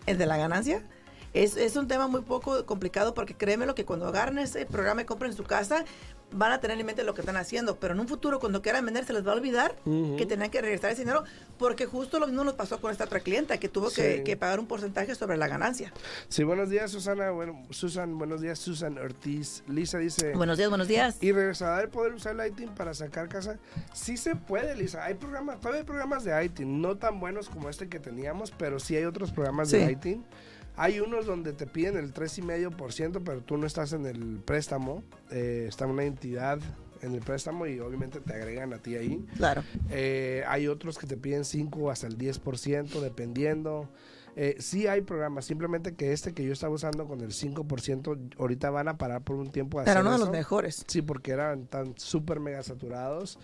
el 0.05 0.17
de 0.17 0.25
la 0.25 0.37
ganancia. 0.37 0.85
Es, 1.33 1.55
es 1.55 1.75
un 1.77 1.87
tema 1.87 2.07
muy 2.07 2.21
poco 2.21 2.65
complicado 2.65 3.13
porque 3.13 3.33
créeme 3.35 3.65
lo 3.65 3.73
que 3.75 3.85
cuando 3.85 4.07
agarren 4.07 4.37
ese 4.39 4.65
programa 4.65 5.03
y 5.03 5.05
compren 5.05 5.33
su 5.33 5.43
casa, 5.43 5.85
van 6.33 6.51
a 6.53 6.59
tener 6.61 6.79
en 6.79 6.85
mente 6.85 7.03
lo 7.03 7.13
que 7.13 7.21
están 7.21 7.35
haciendo, 7.37 7.77
pero 7.77 7.93
en 7.93 7.99
un 7.99 8.07
futuro 8.07 8.39
cuando 8.39 8.61
quieran 8.61 8.85
vender 8.85 9.05
se 9.05 9.11
les 9.13 9.25
va 9.25 9.31
a 9.31 9.35
olvidar 9.35 9.75
que 10.17 10.25
tenían 10.25 10.49
que 10.49 10.61
regresar 10.61 10.91
ese 10.91 11.01
dinero 11.01 11.23
porque 11.57 11.85
justo 11.85 12.19
lo 12.19 12.27
mismo 12.27 12.43
nos 12.45 12.53
pasó 12.53 12.79
con 12.79 12.91
esta 12.91 13.03
otra 13.05 13.19
clienta 13.19 13.57
que 13.57 13.67
tuvo 13.69 13.89
que, 13.89 14.17
Sí. 14.17 14.23
que 14.23 14.37
pagar 14.37 14.59
un 14.59 14.65
porcentaje 14.67 15.13
sobre 15.15 15.35
la 15.37 15.47
ganancia. 15.47 15.93
Sí, 16.29 16.43
buenos 16.43 16.69
días, 16.69 16.91
Susana. 16.91 17.31
Bueno, 17.31 17.61
Susan, 17.69 18.17
buenos 18.17 18.39
días, 18.41 18.59
Susan 18.59 18.97
Ortiz. 18.97 19.63
Lisa 19.67 19.97
dice. 19.99 20.33
Buenos 20.33 20.57
días, 20.57 20.69
buenos 20.69 20.87
días. 20.87 21.17
¿Y 21.21 21.31
regresará 21.33 21.81
el 21.81 21.89
poder 21.89 22.13
usar 22.13 22.37
el 22.39 22.47
ITIN 22.51 22.69
para 22.75 22.93
sacar 22.93 23.27
casa? 23.29 23.57
Sí 23.93 24.15
se 24.17 24.35
puede, 24.35 24.75
Lisa. 24.75 25.03
Hay 25.05 25.15
programas, 25.15 25.59
todavía 25.59 25.79
hay 25.81 25.85
programas 25.85 26.23
de 26.23 26.45
ITIN, 26.45 26.81
no 26.81 26.97
tan 26.97 27.19
buenos 27.19 27.49
como 27.49 27.69
este 27.69 27.89
que 27.89 27.99
teníamos, 27.99 28.51
pero 28.51 28.79
sí 28.79 28.95
hay 28.95 29.03
otros 29.05 29.31
programas 29.31 29.69
de 29.71 29.85
Sí. 29.85 29.91
ITIN. 29.93 30.25
Hay 30.75 30.99
unos 30.99 31.25
donde 31.25 31.53
te 31.53 31.67
piden 31.67 31.97
el 31.97 32.13
3,5%, 32.13 33.21
pero 33.23 33.41
tú 33.41 33.57
no 33.57 33.67
estás 33.67 33.93
en 33.93 34.05
el 34.05 34.39
préstamo. 34.45 35.03
eh, 35.29 35.65
está 35.67 35.85
una 35.85 36.03
entidad 36.03 36.59
en 37.01 37.15
el 37.15 37.21
préstamo 37.21 37.65
y 37.65 37.79
obviamente 37.79 38.19
te 38.19 38.33
agregan 38.33 38.73
a 38.73 38.77
ti 38.77 38.95
ahí. 38.95 39.25
Claro. 39.37 39.63
Eh, 39.89 40.43
hay 40.47 40.67
otros 40.67 40.97
que 40.97 41.07
te 41.07 41.17
piden 41.17 41.45
5 41.45 41.89
hasta 41.89 42.07
el 42.07 42.17
10%, 42.17 42.99
dependiendo. 43.01 43.89
Eh, 44.35 44.55
sí 44.59 44.87
hay 44.87 45.01
programas, 45.01 45.45
simplemente 45.45 45.93
que 45.95 46.13
este 46.13 46.33
que 46.33 46.45
yo 46.45 46.53
estaba 46.53 46.73
usando 46.73 47.05
con 47.05 47.21
el 47.21 47.31
5%, 47.31 48.35
ahorita 48.37 48.69
van 48.69 48.87
a 48.87 48.97
parar 48.97 49.23
por 49.23 49.35
un 49.35 49.51
tiempo. 49.51 49.81
Era 49.81 49.91
hacer 49.91 50.03
uno 50.03 50.13
de 50.13 50.19
los 50.19 50.31
mejores. 50.31 50.85
Sí, 50.87 51.01
porque 51.01 51.31
eran 51.31 51.65
tan 51.65 51.97
súper 51.97 52.39
mega 52.39 52.63
saturados. 52.63 53.39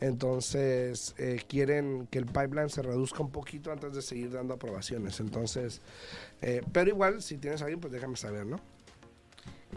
Entonces, 0.00 1.14
eh, 1.18 1.42
quieren 1.48 2.06
que 2.10 2.18
el 2.18 2.26
pipeline 2.26 2.68
se 2.70 2.82
reduzca 2.82 3.22
un 3.22 3.30
poquito 3.30 3.72
antes 3.72 3.94
de 3.94 4.02
seguir 4.02 4.30
dando 4.32 4.54
aprobaciones. 4.54 5.18
Entonces, 5.20 5.80
eh, 6.40 6.62
pero 6.72 6.90
igual, 6.90 7.20
si 7.22 7.38
tienes 7.38 7.60
a 7.62 7.64
alguien, 7.64 7.80
pues 7.80 7.92
déjame 7.92 8.16
saber, 8.16 8.46
¿no? 8.46 8.60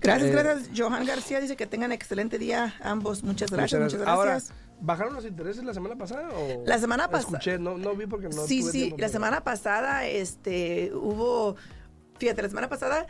Gracias, 0.02 0.30
Eh, 0.30 0.34
gracias. 0.34 0.70
Johan 0.78 1.06
García 1.06 1.42
dice 1.42 1.56
que 1.56 1.68
tengan 1.68 1.92
excelente 1.92 2.38
día 2.38 2.76
ambos. 2.82 3.24
Muchas 3.24 3.52
gracias, 3.52 3.82
muchas 3.82 4.00
gracias. 4.00 4.08
Ahora, 4.08 4.40
¿bajaron 4.80 5.14
los 5.14 5.26
intereses 5.26 5.64
la 5.64 5.74
semana 5.74 5.96
pasada? 5.98 6.30
O 6.30 6.64
La 6.66 6.78
semana 6.80 7.10
pasada- 7.10 7.38
Escuché, 7.38 7.60
no, 7.60 7.78
no 7.78 7.94
vi 7.96 8.06
porque 8.08 8.30
no 8.30 8.46
sí, 8.48 8.62
tuve 8.62 8.72
sí, 8.72 8.94
la 8.98 9.10
semana 9.10 9.44
pasada 9.44 10.06
este, 10.08 10.92
hubo, 10.94 11.56
fíjate, 12.20 12.42
la 12.42 12.48
semana 12.50 12.70
pasada, 12.70 13.06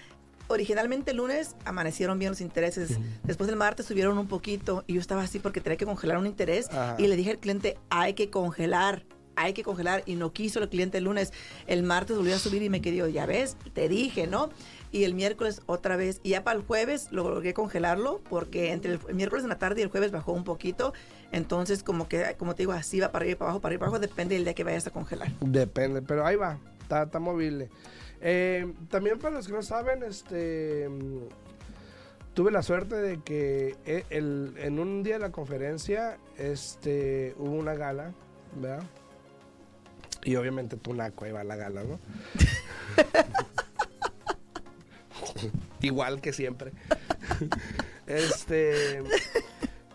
originalmente 0.52 1.12
el 1.12 1.18
lunes 1.18 1.56
amanecieron 1.66 2.20
bien 2.20 2.32
los 2.32 2.42
intereses. 2.42 2.98
Después 3.24 3.50
el 3.50 3.56
martes 3.56 3.86
subieron 3.86 4.18
un 4.18 4.28
poquito 4.28 4.84
y 4.88 4.94
yo 4.94 5.02
estaba 5.02 5.24
así 5.24 5.40
porque 5.40 5.62
tenía 5.62 5.78
que 5.78 5.86
congelar 5.86 6.18
un 6.18 6.28
interés 6.28 6.70
Ajá. 6.70 6.96
y 6.98 7.08
le 7.08 7.16
dije 7.16 7.32
al 7.32 7.40
cliente, 7.40 7.78
hay 7.90 8.14
que 8.14 8.30
congelar. 8.30 9.04
Hay 9.38 9.54
que 9.54 9.64
congelar 9.64 10.04
y 10.06 10.16
no 10.16 10.34
quiso 10.34 10.60
el 10.62 10.68
cliente 10.68 10.98
el 10.98 11.06
lunes. 11.06 11.32
El 11.66 11.84
martes 11.84 12.18
volvió 12.18 12.36
a 12.36 12.38
subir 12.38 12.62
y 12.64 12.70
me 12.70 12.82
quedó, 12.82 13.08
ya 13.08 13.26
ves, 13.26 13.56
te 13.74 13.88
dije, 13.88 14.28
¿no? 14.28 14.50
Y 14.92 15.06
el 15.06 15.14
miércoles 15.14 15.62
otra 15.68 15.96
vez. 15.96 16.20
Y 16.22 16.32
ya 16.32 16.44
para 16.44 16.60
el 16.60 16.66
jueves 16.66 17.08
logré 17.12 17.54
congelarlo 17.54 18.20
porque 18.30 18.74
entre 18.74 18.92
el, 18.92 19.00
el 19.08 19.16
miércoles 19.16 19.44
en 19.44 19.50
la 19.50 19.58
tarde 19.58 19.80
y 19.80 19.84
el 19.84 19.90
jueves 19.90 20.12
bajó 20.12 20.34
un 20.34 20.44
poquito. 20.44 20.94
Entonces, 21.32 21.82
como 21.82 22.10
que, 22.10 22.36
como 22.38 22.56
te 22.56 22.64
digo, 22.64 22.74
así 22.74 23.00
va 23.00 23.14
para 23.14 23.24
arriba 23.24 23.32
y 23.32 23.36
para 23.36 23.50
abajo, 23.52 23.62
para 23.62 23.72
arriba 23.72 23.78
y 23.78 23.80
para 23.80 23.98
abajo, 23.98 24.02
depende 24.02 24.36
del 24.36 24.44
día 24.44 24.54
que 24.54 24.66
vayas 24.66 24.86
a 24.86 24.92
congelar. 24.92 25.32
Depende, 25.40 26.02
pero 26.02 26.26
ahí 26.26 26.36
va, 26.36 26.60
está, 26.82 27.04
está 27.04 27.20
movible. 27.20 27.70
Eh, 28.22 28.72
también 28.90 29.20
para 29.20 29.36
los 29.36 29.48
que 29.48 29.54
no 29.54 29.64
saben, 29.64 30.04
este 30.04 30.90
tuve 32.34 32.52
la 32.52 32.64
suerte 32.64 32.96
de 32.96 33.20
que 33.22 33.76
e- 33.86 34.06
el- 34.10 34.54
en 34.58 34.80
un 34.80 35.04
día 35.04 35.16
de 35.16 35.20
la 35.20 35.32
conferencia 35.32 36.18
este, 36.38 37.36
hubo 37.38 37.52
una 37.52 37.74
gala, 37.74 38.14
¿verdad? 38.56 38.84
Y 40.24 40.36
obviamente 40.36 40.78
Tunaco 40.78 41.26
iba 41.26 41.42
a 41.42 41.44
la 41.44 41.56
gala, 41.56 41.84
¿no? 41.84 42.00
Igual 45.82 46.22
que 46.22 46.32
siempre. 46.32 46.72
este 48.08 49.02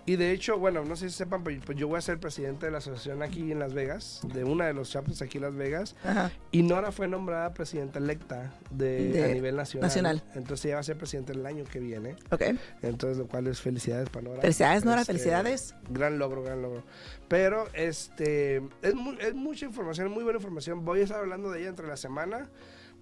Y 0.07 0.15
de 0.17 0.31
hecho, 0.31 0.57
bueno, 0.59 0.85
no 0.85 0.95
sé 0.95 1.11
si 1.11 1.17
sepan, 1.17 1.43
pero 1.43 1.61
pues 1.67 1.77
yo 1.77 1.89
voy 1.89 1.99
a 1.99 2.01
ser 2.01 2.21
presidente 2.21 2.67
de 2.67 2.73
la 2.73 2.79
asociación 2.79 3.25
aquí 3.25 3.51
en 3.51 3.59
Las 3.59 3.75
Vegas, 3.75 4.21
de 4.33 4.45
una 4.45 4.67
de 4.67 4.73
los 4.73 4.89
chapters 4.89 5.21
aquí 5.21 5.39
en 5.39 5.43
Las 5.43 5.55
Vegas. 5.57 5.97
Ajá. 6.05 6.31
Y 6.53 6.63
Nora 6.63 6.93
fue 6.93 7.09
nombrada 7.09 7.53
presidenta 7.53 7.99
electa 7.99 8.55
de, 8.71 9.09
De 9.11 9.25
a 9.25 9.29
nivel 9.35 9.57
nacional. 9.57 9.89
nacional. 9.89 10.23
Entonces 10.37 10.67
ella 10.67 10.75
va 10.77 10.81
a 10.81 10.85
ser 10.85 10.97
presidenta 10.97 11.33
el 11.33 11.45
año 11.45 11.65
que 11.65 11.81
viene. 11.81 12.15
Ok. 12.31 12.43
Entonces, 12.83 13.19
lo 13.19 13.27
cual 13.27 13.49
es 13.49 13.61
felicidades 13.61 14.09
para 14.09 14.29
Nora. 14.29 14.41
Felicidades, 14.43 14.85
Nora, 14.85 15.01
Este, 15.01 15.13
felicidades. 15.13 15.75
Gran 15.91 16.21
logro, 16.21 16.43
gran 16.45 16.63
logro. 16.63 16.85
Pero 17.27 17.67
este 17.75 18.63
es, 18.83 18.95
mu- 18.95 19.19
es 19.21 19.35
mucha 19.35 19.67
información, 19.67 20.13
muy 20.13 20.23
buena 20.23 20.39
información. 20.39 20.85
Voy 20.85 21.01
a 21.01 21.03
estar 21.03 21.19
hablando 21.19 21.51
de 21.51 21.61
ella 21.61 21.71
entre 21.71 21.89
la 21.89 21.97
semana 21.97 22.49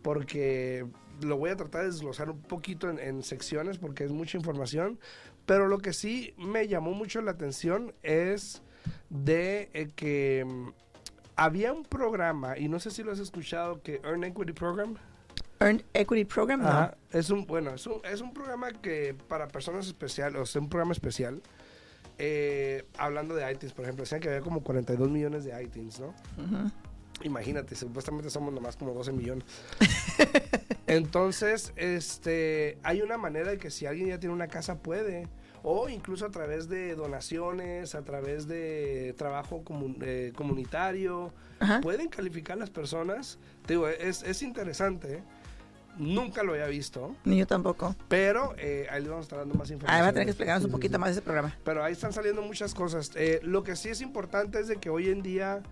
porque 0.03 0.87
lo 1.23 1.37
voy 1.37 1.51
a 1.51 1.57
tratar 1.57 1.83
de 1.83 1.89
desglosar 1.89 2.29
un 2.31 2.41
poquito 2.43 2.91
en, 2.91 2.99
en 2.99 3.23
secciones 3.23 3.79
porque 3.79 4.05
es 4.05 4.11
mucha 4.11 4.37
información. 4.37 4.99
Pero 5.47 5.69
lo 5.69 5.79
que 5.79 5.93
sí 5.93 6.35
me 6.39 6.69
llamó 6.69 6.93
mucho 6.93 7.21
la 7.21 7.33
atención 7.33 7.95
es 8.03 8.63
de 9.11 9.71
eh, 9.75 9.91
que 9.95 10.45
mm, 10.47 10.69
había 11.37 11.73
un 11.73 11.85
programa, 11.85 12.59
y 12.59 12.69
no 12.69 12.81
sé 12.81 12.91
si 12.91 13.03
lo 13.03 13.13
has 13.13 13.19
escuchado, 13.19 13.83
que 13.83 14.01
Earn 14.05 14.25
Equity 14.25 14.53
Program. 14.53 14.97
Earn 15.61 15.83
Equity 15.93 16.25
Program, 16.25 16.63
no. 16.63 16.91
Es 17.11 17.31
un, 17.31 17.47
bueno, 17.47 17.75
es 17.75 17.87
un, 17.87 18.01
es 18.05 18.21
un 18.21 18.33
programa 18.33 18.73
que 18.73 19.15
para 19.29 19.49
personas 19.49 19.87
especiales, 19.87 20.41
o 20.41 20.47
sea, 20.47 20.61
un 20.61 20.69
programa 20.69 20.93
especial, 20.93 21.43
eh, 22.19 22.85
hablando 22.97 23.35
de 23.35 23.51
iTunes, 23.51 23.73
por 23.73 23.85
ejemplo, 23.85 24.05
decían 24.05 24.21
que 24.21 24.29
había 24.29 24.41
como 24.41 24.63
42 24.63 25.11
millones 25.11 25.45
de 25.45 25.63
iTunes, 25.63 26.01
¿no? 26.01 26.15
Imagínate, 27.23 27.75
supuestamente 27.75 28.31
somos 28.31 28.53
nomás 28.53 28.77
como 28.77 28.93
12 28.93 29.13
millones. 29.13 29.45
Entonces, 30.97 31.73
este, 31.77 32.79
hay 32.83 33.03
una 33.03 33.19
manera 33.19 33.51
de 33.51 33.59
que 33.59 33.71
si 33.71 33.87
alguien 33.87 34.09
ya 34.09 34.19
tiene 34.19 34.35
una 34.35 34.49
casa 34.49 34.79
puede, 34.79 35.29
o 35.63 35.89
incluso 35.89 36.27
a 36.27 36.31
través 36.31 36.69
de 36.69 36.95
donaciones, 36.95 37.95
a 37.95 38.03
través 38.03 38.47
de 38.47 39.15
trabajo 39.17 39.63
comun- 39.65 39.97
eh, 40.03 40.33
comunitario, 40.37 41.33
Ajá. 41.59 41.81
pueden 41.81 42.09
calificar 42.09 42.57
las 42.59 42.71
personas. 42.71 43.39
Te 43.67 43.75
digo, 43.75 43.89
es, 43.89 44.23
es 44.23 44.43
interesante. 44.43 45.15
¿eh? 45.15 45.23
Nunca 45.97 46.43
lo 46.43 46.53
había 46.53 46.67
visto, 46.67 47.15
Ni 47.25 47.39
yo 47.39 47.47
tampoco. 47.47 47.95
pero 48.09 48.53
eh, 48.59 48.89
ahí 48.91 49.01
les 49.01 49.09
vamos 49.11 49.23
a 49.23 49.27
estar 49.27 49.39
dando 49.39 49.55
más 49.55 49.71
información. 49.71 49.95
Ahí 49.97 50.03
va 50.03 50.09
a 50.09 50.13
tener 50.13 50.27
que 50.27 50.31
explicarnos 50.33 50.65
un 50.65 50.73
poquito 50.73 50.99
más 50.99 51.11
de 51.11 51.13
ese 51.13 51.23
programa. 51.23 51.57
Pero 51.65 51.85
ahí 51.85 51.93
están 51.93 52.13
saliendo 52.13 52.43
muchas 52.43 52.75
cosas. 52.75 53.13
Eh, 53.15 53.39
lo 53.45 53.63
que 53.63 53.77
sí 53.77 53.89
es 53.91 54.01
importante 54.01 54.59
es 54.59 54.67
de 54.69 54.77
que 54.77 54.91
hoy 54.91 55.09
en 55.09 55.23
día 55.23 55.63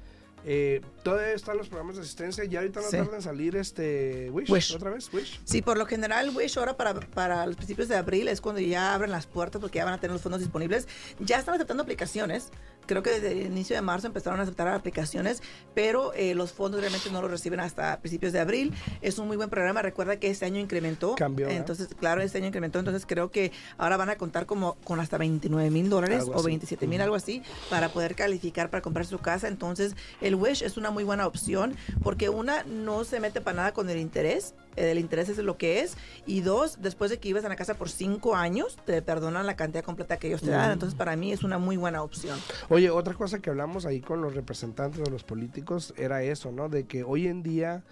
eh, 0.44 0.80
todavía 1.02 1.32
están 1.34 1.56
los 1.56 1.68
programas 1.68 1.96
de 1.96 2.02
asistencia. 2.02 2.44
Ya 2.44 2.60
ahorita 2.60 2.80
no 2.80 2.86
Sí. 2.88 2.96
tardan 2.96 3.14
en 3.16 3.22
salir 3.22 3.56
este 3.56 4.30
Wish, 4.30 4.50
Wish. 4.50 4.74
otra 4.74 4.90
vez, 4.90 5.12
Wish. 5.12 5.40
Sí, 5.44 5.62
por 5.62 5.78
lo 5.78 5.86
general, 5.86 6.30
Wish 6.34 6.58
ahora 6.58 6.76
para, 6.76 6.94
para 6.94 7.46
los 7.46 7.56
principios 7.56 7.88
de 7.88 7.96
abril 7.96 8.28
es 8.28 8.40
cuando 8.40 8.60
ya 8.60 8.94
abren 8.94 9.10
las 9.10 9.26
puertas 9.26 9.60
porque 9.60 9.78
ya 9.78 9.84
van 9.84 9.94
a 9.94 9.98
tener 10.00 10.12
los 10.12 10.22
fondos 10.22 10.40
disponibles. 10.40 10.88
Ya 11.20 11.38
están 11.38 11.54
aceptando 11.54 11.82
aplicaciones. 11.82 12.50
Creo 12.86 13.02
que 13.02 13.10
desde 13.10 13.32
el 13.32 13.46
inicio 13.46 13.76
de 13.76 13.82
marzo 13.82 14.06
empezaron 14.06 14.40
a 14.40 14.42
aceptar 14.42 14.68
aplicaciones, 14.68 15.42
pero 15.74 16.12
eh, 16.14 16.34
los 16.34 16.52
fondos 16.52 16.80
realmente 16.80 17.10
no 17.10 17.22
los 17.22 17.30
reciben 17.30 17.60
hasta 17.60 17.98
principios 18.00 18.32
de 18.32 18.40
abril. 18.40 18.74
Es 19.00 19.18
un 19.18 19.26
muy 19.26 19.36
buen 19.36 19.50
programa. 19.50 19.82
Recuerda 19.82 20.16
que 20.16 20.28
este 20.28 20.44
año 20.44 20.60
incrementó. 20.60 21.14
Cambió. 21.14 21.48
Entonces, 21.48 21.88
claro, 21.98 22.22
este 22.22 22.38
año 22.38 22.48
incrementó. 22.48 22.78
Entonces, 22.78 23.06
creo 23.06 23.30
que 23.30 23.52
ahora 23.78 23.96
van 23.96 24.10
a 24.10 24.16
contar 24.16 24.46
como 24.46 24.74
con 24.84 25.00
hasta 25.00 25.18
29 25.18 25.70
mil 25.70 25.88
dólares 25.88 26.24
o 26.26 26.34
así. 26.34 26.46
27 26.46 26.86
mil, 26.86 27.00
algo 27.00 27.14
así, 27.14 27.42
para 27.70 27.88
poder 27.88 28.14
calificar 28.14 28.70
para 28.70 28.82
comprar 28.82 29.06
su 29.06 29.18
casa. 29.18 29.48
Entonces, 29.48 29.94
el 30.20 30.34
Wish 30.34 30.62
es 30.62 30.76
una 30.76 30.90
muy 30.90 31.04
buena 31.04 31.26
opción 31.26 31.76
porque 32.02 32.28
una 32.28 32.62
no 32.64 33.04
se 33.04 33.20
mete 33.20 33.40
para 33.40 33.56
nada 33.56 33.72
con 33.72 33.88
el 33.90 33.98
interés. 33.98 34.54
Eh, 34.76 34.90
El 34.90 34.98
interés 34.98 35.28
es 35.28 35.38
lo 35.38 35.56
que 35.56 35.80
es. 35.80 35.96
Y 36.26 36.40
dos, 36.40 36.80
después 36.80 37.10
de 37.10 37.18
que 37.18 37.28
ibas 37.28 37.44
a 37.44 37.48
la 37.48 37.56
casa 37.56 37.74
por 37.74 37.88
cinco 37.90 38.34
años, 38.34 38.76
te 38.84 39.02
perdonan 39.02 39.46
la 39.46 39.56
cantidad 39.56 39.84
completa 39.84 40.16
que 40.16 40.28
ellos 40.28 40.42
te 40.42 40.50
dan. 40.50 40.64
Ujú. 40.64 40.72
Entonces, 40.72 40.96
para 40.96 41.16
mí 41.16 41.32
es 41.32 41.42
una 41.42 41.58
muy 41.58 41.76
buena 41.76 42.02
opción. 42.02 42.38
Oye, 42.68 42.90
otra 42.90 43.14
cosa 43.14 43.40
que 43.40 43.50
hablamos 43.50 43.86
ahí 43.86 44.00
con 44.00 44.20
los 44.20 44.34
representantes 44.34 45.02
de 45.02 45.10
los 45.10 45.24
políticos 45.24 45.94
era 45.96 46.22
eso, 46.22 46.52
¿no? 46.52 46.68
De 46.68 46.84
que 46.84 47.02
hoy 47.04 47.26
en 47.26 47.42
día 47.42 47.82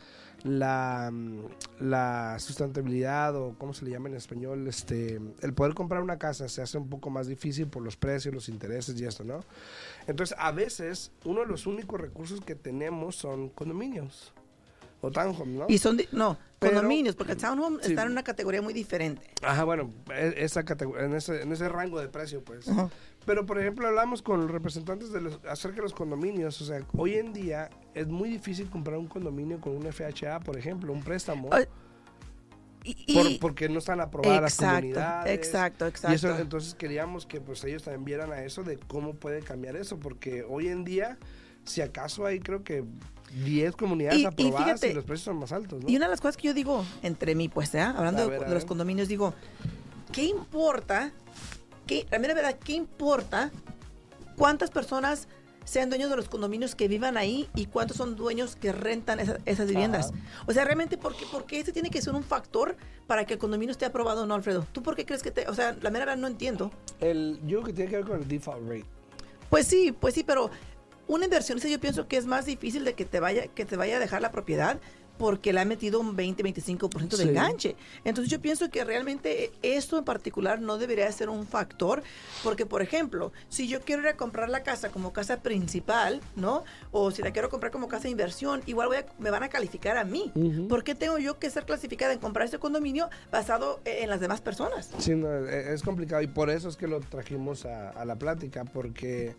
la, 0.44 1.10
mm, 1.12 1.44
la 1.80 2.38
sustentabilidad 2.38 3.36
o 3.36 3.54
cómo 3.58 3.74
se 3.74 3.84
le 3.84 3.90
llama 3.90 4.08
en 4.08 4.16
español, 4.16 4.66
este, 4.66 5.20
el 5.40 5.54
poder 5.54 5.74
comprar 5.74 6.02
una 6.02 6.18
casa 6.18 6.48
se 6.48 6.62
hace 6.62 6.78
un 6.78 6.88
poco 6.88 7.10
más 7.10 7.26
difícil 7.26 7.66
por 7.68 7.82
los 7.82 7.96
precios, 7.96 8.34
los 8.34 8.48
intereses 8.48 8.98
y 9.00 9.04
esto, 9.04 9.24
¿no? 9.24 9.40
Entonces, 10.06 10.36
a 10.38 10.52
veces 10.52 11.12
uno 11.24 11.40
de 11.40 11.46
los 11.46 11.66
únicos 11.66 12.00
recursos 12.00 12.40
que 12.40 12.54
tenemos 12.54 13.16
son 13.16 13.50
condominios 13.50 14.32
o 15.00 15.10
townhomes, 15.10 15.56
¿no? 15.60 15.66
Y 15.68 15.78
son, 15.78 15.98
no, 16.12 16.36
Pero- 16.58 16.74
condominios, 16.74 17.16
porque 17.16 17.32
el 17.32 17.38
townhome 17.38 17.78
Sí. 17.82 17.90
está 17.90 18.02
en 18.04 18.12
una 18.12 18.22
categoría 18.22 18.60
muy 18.62 18.74
diferente. 18.74 19.30
Ajá, 19.42 19.64
bueno, 19.64 19.90
e- 20.14 20.34
esa 20.38 20.62
categoría, 20.64 21.06
en 21.06 21.14
ese, 21.14 21.42
en 21.42 21.52
ese 21.52 21.68
rango 21.68 22.00
de 22.00 22.08
precio, 22.08 22.42
pues. 22.44 22.68
Ajá. 22.68 22.90
Pero, 23.26 23.44
por 23.46 23.58
ejemplo, 23.60 23.86
hablamos 23.86 24.22
con 24.22 24.40
los 24.40 24.50
representantes 24.50 25.12
de 25.12 25.20
los, 25.20 25.40
acerca 25.48 25.76
de 25.76 25.82
los 25.82 25.92
condominios. 25.94 26.60
O 26.60 26.64
sea, 26.64 26.80
hoy 26.96 27.14
en 27.14 27.32
día 27.32 27.68
es 27.94 28.06
muy 28.08 28.28
difícil 28.30 28.68
comprar 28.70 28.98
un 28.98 29.06
condominio 29.08 29.60
con 29.60 29.76
un 29.76 29.86
FHA, 29.86 30.40
por 30.40 30.56
ejemplo, 30.58 30.92
un 30.92 31.02
préstamo. 31.02 31.48
Ay, 31.52 31.64
Y, 32.82 33.14
por- 33.14 33.30
y- 33.30 33.38
porque 33.38 33.68
no 33.68 33.78
están 33.78 34.00
aprobadas 34.00 34.40
las 34.40 34.54
exacto, 34.54 34.76
comunidades. 34.76 35.34
exacto, 35.38 35.84
Y 35.84 35.88
exacto. 35.88 36.14
eso, 36.16 36.38
entonces 36.38 36.74
queríamos 36.74 37.26
que 37.26 37.38
pues 37.42 37.62
ellos 37.64 37.82
también 37.82 38.04
vieran 38.06 38.32
a 38.32 38.42
eso 38.42 38.62
de 38.62 38.78
cómo 38.78 39.14
puede 39.14 39.40
cambiar 39.42 39.76
eso, 39.76 39.98
porque 39.98 40.44
hoy 40.48 40.68
en 40.68 40.84
día, 40.84 41.18
si 41.70 41.80
acaso 41.80 42.26
hay 42.26 42.40
creo 42.40 42.62
que 42.64 42.85
10 43.44 43.76
comunidades 43.76 44.18
Y- 44.18 44.24
aprobadas 44.26 44.61
y, 44.61 44.64
fíjate, 44.64 44.94
los 44.94 45.04
precios 45.04 45.24
son 45.24 45.37
más 45.38 45.52
altos, 45.52 45.83
¿no? 45.83 45.88
Y 45.88 45.96
una 45.96 46.06
de 46.06 46.11
las 46.11 46.20
cosas 46.20 46.37
que 46.37 46.48
yo 46.48 46.54
digo 46.54 46.85
entre 47.02 47.35
mí, 47.35 47.48
pues, 47.48 47.74
¿eh? 47.74 47.80
hablando 47.80 48.28
de, 48.28 48.48
los 48.50 48.64
condominios, 48.64 49.09
digo, 49.09 49.35
¿qué 50.12 50.24
importa? 50.24 51.12
¿Qué, 51.87 52.06
a 52.12 52.18
mí 52.18 52.26
la 52.26 52.35
verdad, 52.35 52.56
¿qué 52.62 52.72
importa 52.72 53.50
cuántas 54.37 54.70
personas 54.70 55.28
sean 55.64 55.90
dueños 55.90 56.11
de 56.11 56.16
los 56.16 56.28
condominios 56.28 56.74
que 56.74 56.88
vivan 56.88 57.16
ahí 57.16 57.48
y 57.54 57.66
cuántos 57.66 57.96
son 57.98 58.16
dueños 58.16 58.56
que 58.56 58.72
rentan 58.72 59.20
esa- 59.20 59.38
esas 59.44 59.68
viviendas? 59.68 60.11
Ajá. 60.11 60.44
O 60.46 60.52
sea, 60.52 60.64
realmente, 60.64 60.98
¿por 60.98 61.14
qué, 61.16 61.24
por 61.30 61.46
qué 61.46 61.61
ese 61.61 61.72
tiene 61.72 61.90
que 61.90 62.02
ser 62.02 62.14
un 62.14 62.24
factor 62.24 62.76
para 63.06 63.24
que 63.26 63.35
el 63.35 63.38
condominio 63.38 63.70
esté 63.70 63.85
aprobado 63.85 64.22
o 64.22 64.26
no, 64.26 64.35
Alfredo? 64.35 64.66
¿Tú 64.72 64.83
por 64.83 64.96
qué 64.96 65.04
crees 65.06 65.22
que 65.22 65.30
te.? 65.30 65.46
O 65.48 65.54
sea, 65.54 65.76
la 65.80 65.90
mera 65.90 66.06
verdad 66.06 66.20
no 66.20 66.26
entiendo. 66.26 66.72
El, 66.98 67.38
yo 67.46 67.59
creo 67.61 67.64
que 67.66 67.72
tiene 67.74 67.90
que 67.90 67.96
ver 67.98 68.06
con 68.06 68.20
el 68.20 68.26
default 68.26 68.68
rate. 68.68 68.85
Pues 69.48 69.66
sí, 69.66 69.92
pues 69.92 70.14
sí, 70.14 70.22
pero 70.24 70.48
una 71.11 71.25
inversionista 71.25 71.68
yo 71.68 71.81
pienso 71.81 72.07
que 72.07 72.16
es 72.16 72.27
más 72.27 72.46
difícil 72.46 72.85
de 72.85 72.94
que 72.94 73.05
te 73.05 73.18
vaya, 73.18 73.49
que 73.49 73.64
te 73.64 73.77
vaya 73.77 73.96
a 73.96 73.99
dejar 73.99 74.23
la 74.23 74.31
propiedad 74.31 74.79
porque 75.18 75.53
le 75.53 75.61
ha 75.61 75.64
metido 75.66 76.01
un 76.01 76.16
20-25% 76.16 77.09
de 77.18 77.25
Sí. 77.25 77.29
enganche. 77.29 77.77
Entonces 78.05 78.31
yo 78.31 78.40
pienso 78.40 78.70
que 78.70 78.85
realmente 78.85 79.51
esto 79.61 79.99
en 79.99 80.05
particular 80.05 80.62
no 80.62 80.79
debería 80.79 81.11
ser 81.12 81.29
un 81.29 81.46
factor, 81.46 82.03
porque 82.42 82.64
por 82.64 82.81
ejemplo, 82.81 83.31
si 83.51 83.68
yo 83.68 83.81
quiero 83.83 84.01
ir 84.03 84.09
a 84.09 84.16
comprar 84.16 84.49
la 84.49 84.62
casa 84.62 84.88
como 84.90 85.12
casa 85.12 85.42
principal, 85.42 86.23
¿no? 86.37 86.64
O 86.90 87.11
si 87.11 87.20
la 87.23 87.33
quiero 87.33 87.51
comprar 87.51 87.70
como 87.70 87.87
casa 87.88 88.05
de 88.05 88.11
inversión, 88.11 88.62
igual 88.64 88.88
voy 88.88 88.96
a- 88.99 89.07
me 89.18 89.29
van 89.31 89.42
a 89.42 89.49
calificar 89.51 89.99
a 89.99 90.05
mí. 90.05 90.31
Ujú. 90.35 90.68
¿Por 90.68 90.85
qué 90.85 90.94
tengo 90.94 91.18
yo 91.18 91.38
que 91.38 91.51
ser 91.51 91.66
clasificada 91.66 92.14
en 92.14 92.18
comprar 92.20 92.46
este 92.46 92.59
condominio 92.59 93.11
basado 93.31 93.81
en 93.85 94.09
las 94.09 94.20
demás 94.20 94.40
personas? 94.40 94.88
Sí, 95.01 95.14
no, 95.16 95.29
e- 95.46 95.75
es 95.75 95.83
complicado 95.83 96.23
y 96.23 96.29
por 96.29 96.49
eso 96.49 96.68
es 96.70 96.77
que 96.79 96.87
lo 96.87 97.01
trajimos 97.01 97.66
a, 97.66 97.90
a 97.90 98.05
la 98.07 98.16
plática, 98.16 98.64
porque 98.64 99.37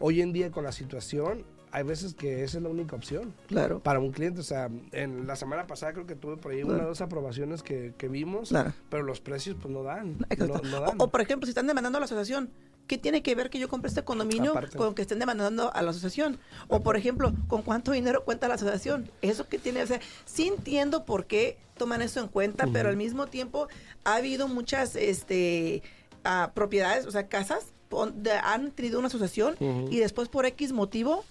hoy 0.00 0.20
en 0.20 0.32
día 0.32 0.50
con 0.50 0.64
la 0.64 0.72
situación 0.72 1.44
hay 1.72 1.82
veces 1.82 2.14
que 2.14 2.42
esa 2.42 2.56
es 2.58 2.62
la 2.62 2.70
única 2.70 2.96
opción 2.96 3.34
Claro. 3.48 3.80
para 3.82 3.98
un 3.98 4.10
cliente. 4.10 4.40
O 4.40 4.44
sea, 4.44 4.70
en 4.92 5.26
la 5.26 5.36
semana 5.36 5.66
pasada 5.66 5.92
creo 5.92 6.06
que 6.06 6.14
tuve 6.14 6.36
por 6.38 6.52
ahí 6.52 6.62
una 6.62 6.72
o 6.72 6.76
Claro. 6.76 6.88
dos 6.88 7.00
aprobaciones 7.02 7.62
que, 7.62 7.92
que 7.98 8.08
vimos, 8.08 8.48
Claro. 8.48 8.72
pero 8.88 9.02
los 9.02 9.20
precios 9.20 9.56
pues 9.60 9.72
no 9.74 9.82
dan. 9.82 10.16
Exacto. 10.30 10.60
No, 10.62 10.70
no 10.70 10.76
O- 10.78 10.80
dan. 10.80 10.94
O, 10.98 11.08
por 11.10 11.20
ejemplo, 11.20 11.44
si 11.46 11.50
están 11.50 11.66
demandando 11.66 11.98
a 11.98 12.00
la 12.00 12.06
asociación, 12.06 12.50
¿qué 12.86 12.96
tiene 12.96 13.22
que 13.22 13.34
ver 13.34 13.50
que 13.50 13.58
yo 13.58 13.68
compre 13.68 13.88
este 13.88 14.04
condominio 14.04 14.52
Aparte. 14.52 14.78
con 14.78 14.94
que 14.94 15.02
estén 15.02 15.18
demandando 15.18 15.74
a 15.74 15.82
la 15.82 15.90
asociación? 15.90 16.38
O, 16.68 16.82
por 16.82 16.96
ejemplo, 16.96 17.34
¿con 17.48 17.60
cuánto 17.62 17.92
dinero 17.92 18.24
cuenta 18.24 18.48
la 18.48 18.54
asociación? 18.54 19.10
Eso 19.20 19.46
que 19.48 19.58
tiene, 19.58 19.82
o 19.82 19.86
sea, 19.86 20.00
sí 20.24 20.46
entiendo 20.46 21.04
por 21.04 21.26
qué 21.26 21.58
toman 21.76 22.00
eso 22.00 22.20
en 22.20 22.28
cuenta, 22.28 22.68
pero 22.72 22.88
al 22.88 22.96
mismo 22.96 23.26
tiempo 23.26 23.68
ha 24.04 24.14
habido 24.14 24.48
muchas 24.48 24.96
este, 24.96 25.82
ah, 26.24 26.52
propiedades, 26.54 27.04
o 27.06 27.10
sea, 27.10 27.28
casas, 27.28 27.74
han 28.42 28.70
tenido 28.72 28.98
una 28.98 29.08
asociación 29.08 29.56
y 29.90 29.98
después 29.98 30.28
por 30.28 30.46
X 30.46 30.72
motivo 30.72 31.24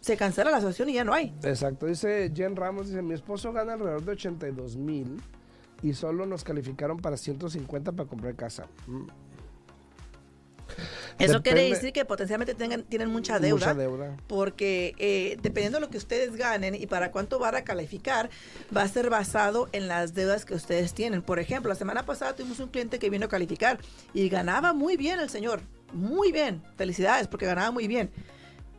se 0.00 0.16
cancela 0.16 0.50
la 0.50 0.58
asociación 0.58 0.88
y 0.90 0.94
ya 0.94 1.04
no 1.04 1.12
hay. 1.12 1.34
Exacto, 1.42 1.86
dice 1.86 2.30
Jen 2.34 2.54
Ramos, 2.56 2.86
dice, 2.88 3.02
mi 3.02 3.14
esposo 3.14 3.52
gana 3.52 3.72
alrededor 3.74 4.04
de 4.04 4.12
82 4.12 4.76
mil 4.76 5.20
y 5.82 5.92
solo 5.92 6.24
nos 6.26 6.44
calificaron 6.44 6.98
para 6.98 7.16
150 7.16 7.92
para 7.92 8.08
comprar 8.08 8.34
casa. 8.36 8.66
Mm, 8.86 9.06
Eso 11.18 11.42
quiere 11.42 11.68
decir 11.68 11.92
que 11.92 12.04
potencialmente 12.04 12.54
tengan, 12.54 12.84
tienen 12.84 13.10
mucha 13.10 13.40
deuda. 13.40 13.58
Mucha 13.58 13.74
deuda. 13.74 14.16
porque 14.28 14.94
eh, 14.98 15.36
dependiendo 15.42 15.78
de 15.78 15.80
lo 15.80 15.90
que 15.90 15.98
ustedes 15.98 16.36
ganen 16.36 16.76
y 16.76 16.86
para 16.86 17.10
cuánto 17.10 17.40
van 17.40 17.56
a 17.56 17.62
calificar, 17.62 18.30
va 18.76 18.82
a 18.82 18.88
ser 18.88 19.10
basado 19.10 19.68
en 19.72 19.88
las 19.88 20.14
deudas 20.14 20.44
que 20.44 20.54
ustedes 20.54 20.94
tienen. 20.94 21.22
Por 21.22 21.40
ejemplo, 21.40 21.68
la 21.70 21.74
semana 21.74 22.06
pasada 22.06 22.36
tuvimos 22.36 22.60
un 22.60 22.68
cliente 22.68 23.00
que 23.00 23.10
vino 23.10 23.26
a 23.26 23.28
calificar 23.28 23.80
y 24.14 24.28
ganaba 24.28 24.72
muy 24.74 24.96
bien 24.96 25.18
el 25.18 25.28
señor, 25.28 25.60
muy 25.92 26.32
bien, 26.32 26.62
felicidades 26.76 27.28
porque 27.28 27.46
ganaba 27.46 27.70
muy 27.70 27.86
bien. 27.88 28.10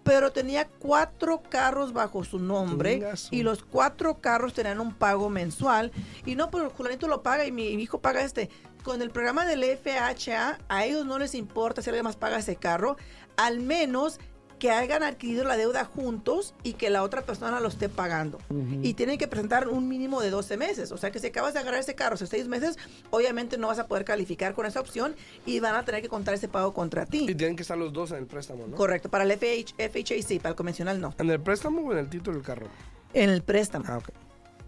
Pero 0.03 0.31
tenía 0.31 0.67
cuatro 0.67 1.43
carros 1.49 1.93
bajo 1.93 2.23
su 2.23 2.39
nombre 2.39 3.03
y 3.31 3.43
los 3.43 3.63
cuatro 3.63 4.19
carros 4.19 4.53
tenían 4.53 4.79
un 4.79 4.93
pago 4.93 5.29
mensual. 5.29 5.91
Y 6.25 6.35
no, 6.35 6.49
pero 6.49 6.69
Julanito 6.71 7.07
lo 7.07 7.21
paga 7.21 7.45
y 7.45 7.51
mi, 7.51 7.75
mi 7.75 7.83
hijo 7.83 7.99
paga 7.99 8.23
este. 8.23 8.49
con 8.83 9.01
el 9.01 9.11
programa 9.11 9.45
del 9.45 9.63
FHA, 9.63 10.57
a 10.67 10.85
ellos 10.85 11.05
no 11.05 11.19
les 11.19 11.35
importa 11.35 11.81
si 11.81 11.89
alguien 11.89 12.05
más 12.05 12.15
paga 12.15 12.39
ese 12.39 12.55
carro, 12.55 12.95
al 13.37 13.59
menos 13.59 14.19
que 14.59 14.71
hayan 14.71 15.03
adquirido 15.03 15.43
la 15.45 15.57
deuda 15.57 15.85
juntos 15.85 16.53
y 16.63 16.73
que 16.73 16.89
la 16.89 17.01
otra 17.01 17.21
persona 17.21 17.59
lo 17.59 17.69
esté 17.69 17.89
pagando. 17.89 18.37
Y 18.83 18.93
tienen 18.93 19.17
que 19.17 19.27
presentar 19.27 19.67
un 19.69 19.87
mínimo 19.87 20.21
de 20.21 20.29
12 20.29 20.57
meses. 20.57 20.91
O 20.91 20.97
sea 20.97 21.11
que 21.11 21.19
si 21.19 21.27
acabas 21.27 21.53
de 21.53 21.59
agarrar 21.59 21.79
ese 21.79 21.95
carro 21.95 22.15
hace 22.15 22.27
6 22.27 22.47
meses, 22.47 22.77
obviamente 23.09 23.57
no 23.57 23.67
vas 23.67 23.79
a 23.79 23.87
poder 23.87 24.05
calificar 24.05 24.53
con 24.53 24.65
esa 24.65 24.79
opción 24.79 25.15
y 25.45 25.59
van 25.59 25.75
a 25.75 25.85
tener 25.85 26.01
que 26.01 26.09
contar 26.09 26.33
ese 26.33 26.47
pago 26.47 26.73
contra 26.73 27.05
ti. 27.05 27.25
Y 27.29 27.35
tienen 27.35 27.55
que 27.55 27.63
estar 27.63 27.77
los 27.77 27.93
dos 27.93 28.11
en 28.11 28.17
el 28.17 28.27
préstamo, 28.27 28.67
¿no? 28.67 28.75
Correcto, 28.75 29.09
para 29.09 29.23
el 29.23 29.31
FH, 29.31 29.75
FHA 29.77 30.21
sí, 30.27 30.39
para 30.39 30.49
el 30.49 30.55
convencional 30.55 30.99
no. 30.99 31.15
¿En 31.17 31.29
el 31.29 31.39
préstamo 31.39 31.81
o 31.81 31.91
en 31.93 31.99
el 31.99 32.09
título 32.09 32.35
del 32.37 32.45
carro? 32.45 32.67
En 33.13 33.29
el 33.29 33.41
préstamo. 33.41 33.85
Ah, 33.87 33.97
ok. 33.97 34.09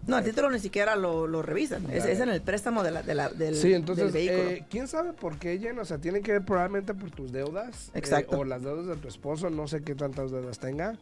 No, 0.06 0.18
el 0.18 0.24
título 0.24 0.50
ni 0.50 0.58
siquiera 0.58 0.96
lo, 0.96 1.26
lo 1.26 1.42
revisan. 1.42 1.88
Es, 1.90 2.04
en 2.06 2.28
el 2.28 2.40
préstamo 2.42 2.82
de 2.82 2.90
la, 2.90 3.02
de 3.02 3.14
la- 3.14 3.28
del, 3.28 3.54
Sí, 3.54 3.72
entonces, 3.72 4.12
del 4.12 4.12
vehículo. 4.12 4.50
eh, 4.50 4.64
¿quién 4.68 4.88
sabe 4.88 5.12
por 5.12 5.38
qué, 5.38 5.58
Jen? 5.58 5.78
O 5.78 5.84
sea, 5.84 5.98
tiene 5.98 6.20
que 6.22 6.32
ver 6.32 6.44
probablemente 6.44 6.92
por 6.94 7.10
tus 7.10 7.30
deudas. 7.32 7.88
eh, 7.94 7.98
Exacto. 7.98 8.38
o 8.40 8.44
las 8.44 8.62
deudas 8.62 8.86
de 8.86 8.96
tu 8.96 9.06
esposo, 9.08 9.48
no 9.50 9.68
sé 9.68 9.82
qué 9.82 9.94
tantas 9.94 10.30
deudas 10.32 10.58
tenga. 10.58 10.98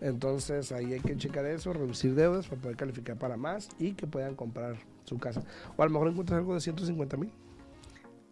Entonces, 0.00 0.70
ahí 0.72 0.92
hay 0.94 1.00
que 1.00 1.16
checar 1.16 1.44
eso, 1.44 1.72
reducir 1.72 2.14
deudas 2.14 2.46
para 2.46 2.60
poder 2.60 2.76
calificar 2.76 3.16
para 3.16 3.36
más 3.36 3.68
y 3.78 3.92
que 3.92 4.06
puedan 4.06 4.34
comprar 4.34 4.76
su 5.04 5.18
casa. 5.18 5.42
O 5.76 5.82
a 5.82 5.86
lo 5.86 5.90
mejor 5.92 6.08
encuentras 6.08 6.38
algo 6.38 6.54
de 6.54 6.60
150 6.60 7.16
mil. 7.16 7.30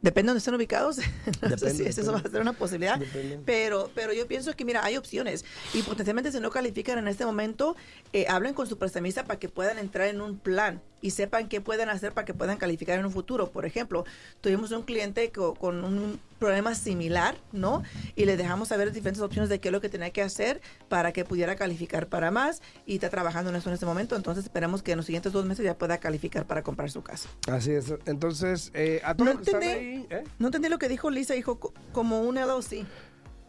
Depende 0.07 0.29
de 0.29 0.31
dónde 0.35 0.39
estén 0.39 0.55
ubicados. 0.55 0.99
no 1.43 1.49
sé 1.49 1.57
Depende, 1.57 1.93
si 1.93 2.01
eso 2.01 2.13
va 2.13 2.19
a 2.21 2.31
ser 2.31 2.41
una 2.41 2.53
posibilidad. 2.53 2.97
Depende. 2.97 3.41
Pero, 3.45 3.91
pero 3.93 4.13
yo 4.13 4.29
pienso 4.29 4.53
que, 4.55 4.65
mira, 4.65 4.85
hay 4.85 4.97
opciones. 4.97 5.45
Y 5.75 5.83
potencialmente, 5.83 6.31
si 6.31 6.39
no 6.39 6.51
califican 6.51 6.99
en 6.99 7.09
este 7.09 7.27
momento, 7.27 7.75
eh, 8.13 8.27
hablen 8.29 8.55
con 8.55 8.69
su 8.69 8.79
prestamista 8.79 9.25
para 9.25 9.41
que 9.41 9.49
puedan 9.49 9.79
entrar 9.79 10.07
en 10.07 10.21
un 10.21 10.39
plan 10.39 10.81
y 11.03 11.11
sepan 11.11 11.49
qué 11.49 11.61
pueden 11.61 11.89
hacer 11.89 12.13
para 12.13 12.25
que 12.25 12.35
puedan 12.35 12.57
calificar 12.57 12.99
en 12.99 13.05
un 13.05 13.13
futuro. 13.13 13.51
Por 13.51 13.67
ejemplo, 13.67 14.05
tuvimos 14.41 14.71
un 14.71 14.83
cliente 14.83 15.31
co- 15.33 15.55
con 15.55 15.85
un 15.85 16.19
problema 16.39 16.75
similar, 16.75 17.37
¿no? 17.53 17.83
Y 18.15 18.25
le 18.27 18.37
dejamos 18.37 18.69
saber 18.69 18.93
diferentes 18.93 19.23
opciones 19.23 19.49
de 19.49 19.59
qué 19.59 19.69
es 19.69 19.73
lo 19.73 19.81
que 19.81 19.89
tenía 19.89 20.11
que 20.11 20.23
hacer 20.23 20.61
para 20.89 21.13
que 21.13 21.25
pudiera 21.25 21.55
calificar 21.57 22.09
para 22.09 22.31
más 22.31 22.61
y 22.87 22.95
está 22.95 23.09
trabajando 23.11 23.51
en 23.51 23.57
eso 23.57 23.69
en 23.71 23.75
este 23.75 23.87
momento. 23.87 24.17
Entonces, 24.17 24.45
esperamos 24.45 24.83
que 24.83 24.93
en 24.93 24.97
los 24.99 25.07
siguientes 25.07 25.33
dos 25.33 25.45
meses 25.47 25.65
ya 25.65 25.77
pueda 25.77 25.99
calificar 25.99 26.47
para 26.47 26.63
comprar 26.63 26.91
su 26.91 27.03
casa. 27.03 27.29
Así 27.51 27.73
es. 27.73 27.93
Entonces, 28.07 28.71
eh, 28.75 29.01
a 29.05 29.15
todos 29.15 29.27
No 29.27 29.33
los 29.39 29.43
que 29.49 29.51
están 29.51 29.63
ahí... 29.63 29.96
¿eh? 30.11 30.25
No 30.39 30.49
entendí 30.49 30.69
lo 30.69 30.79
que 30.79 30.89
dijo 30.89 31.11
Lisa, 31.11 31.35
dijo 31.35 31.59
co- 31.59 31.73
como 31.93 32.21
un 32.23 32.37
LLC. 32.37 32.85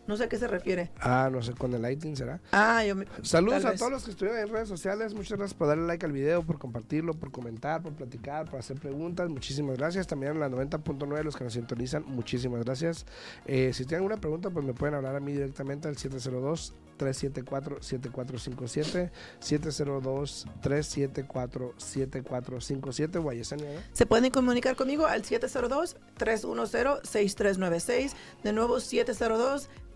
No 0.08 0.18
sé 0.18 0.26
a 0.26 0.30
qué 0.30 0.38
se 0.38 0.48
refiere. 0.48 0.92
Ah, 1.00 1.30
no 1.32 1.42
sé, 1.42 1.54
con 1.54 1.74
el 1.74 1.82
lighting 1.82 2.16
será. 2.16 2.40
Ah, 2.52 2.84
yo 2.86 2.96
me... 2.96 3.06
Saludos 3.22 3.66
a 3.66 3.72
vez. 3.72 3.80
todos 3.80 3.92
los 3.92 4.04
que 4.04 4.12
estuvieron 4.12 4.40
en 4.40 4.50
redes 4.50 4.70
sociales. 4.70 5.14
Muchas 5.14 5.38
gracias 5.38 5.54
por 5.54 5.68
darle 5.68 5.86
like 5.86 6.06
al 6.06 6.12
video, 6.12 6.44
por 6.44 6.60
compartirlo, 6.60 7.14
por 7.14 7.32
comentar, 7.32 7.82
por 7.82 7.94
platicar, 7.94 8.50
por 8.50 8.60
hacer 8.60 8.80
preguntas. 8.80 9.30
Muchísimas 9.30 9.78
gracias. 9.78 10.08
También 10.08 10.34
a 10.34 10.36
la 10.36 10.50
90.9 10.50 11.24
los 11.24 11.36
que 11.36 11.44
nos 11.44 11.54
sintonizan. 11.54 12.04
Muchísimas 12.08 12.64
gracias. 12.64 13.06
Eh, 13.46 13.72
si 13.74 13.84
tienen 13.84 14.04
alguna 14.04 14.18
pregunta, 14.18 14.50
pues 14.50 14.66
me 14.66 14.74
pueden 14.74 14.96
hablar 14.96 15.16
a 15.16 15.20
mí 15.20 15.34
directamente 15.34 15.88
al 15.88 15.98
702 15.98 16.74
374 16.98 17.82
7457 17.82 19.12
702 19.40 20.46
374 20.62 21.74
7457 21.78 23.20
o 23.20 23.30
a 23.30 23.34
Yesenia, 23.34 23.74
¿no? 23.74 23.80
Se 23.94 24.06
pueden 24.06 24.32
comunicar 24.32 24.76
conmigo 24.76 25.06
al 25.06 25.24
702-310-6396. 25.24 28.12
De 28.44 28.52
nuevo, 28.54 28.78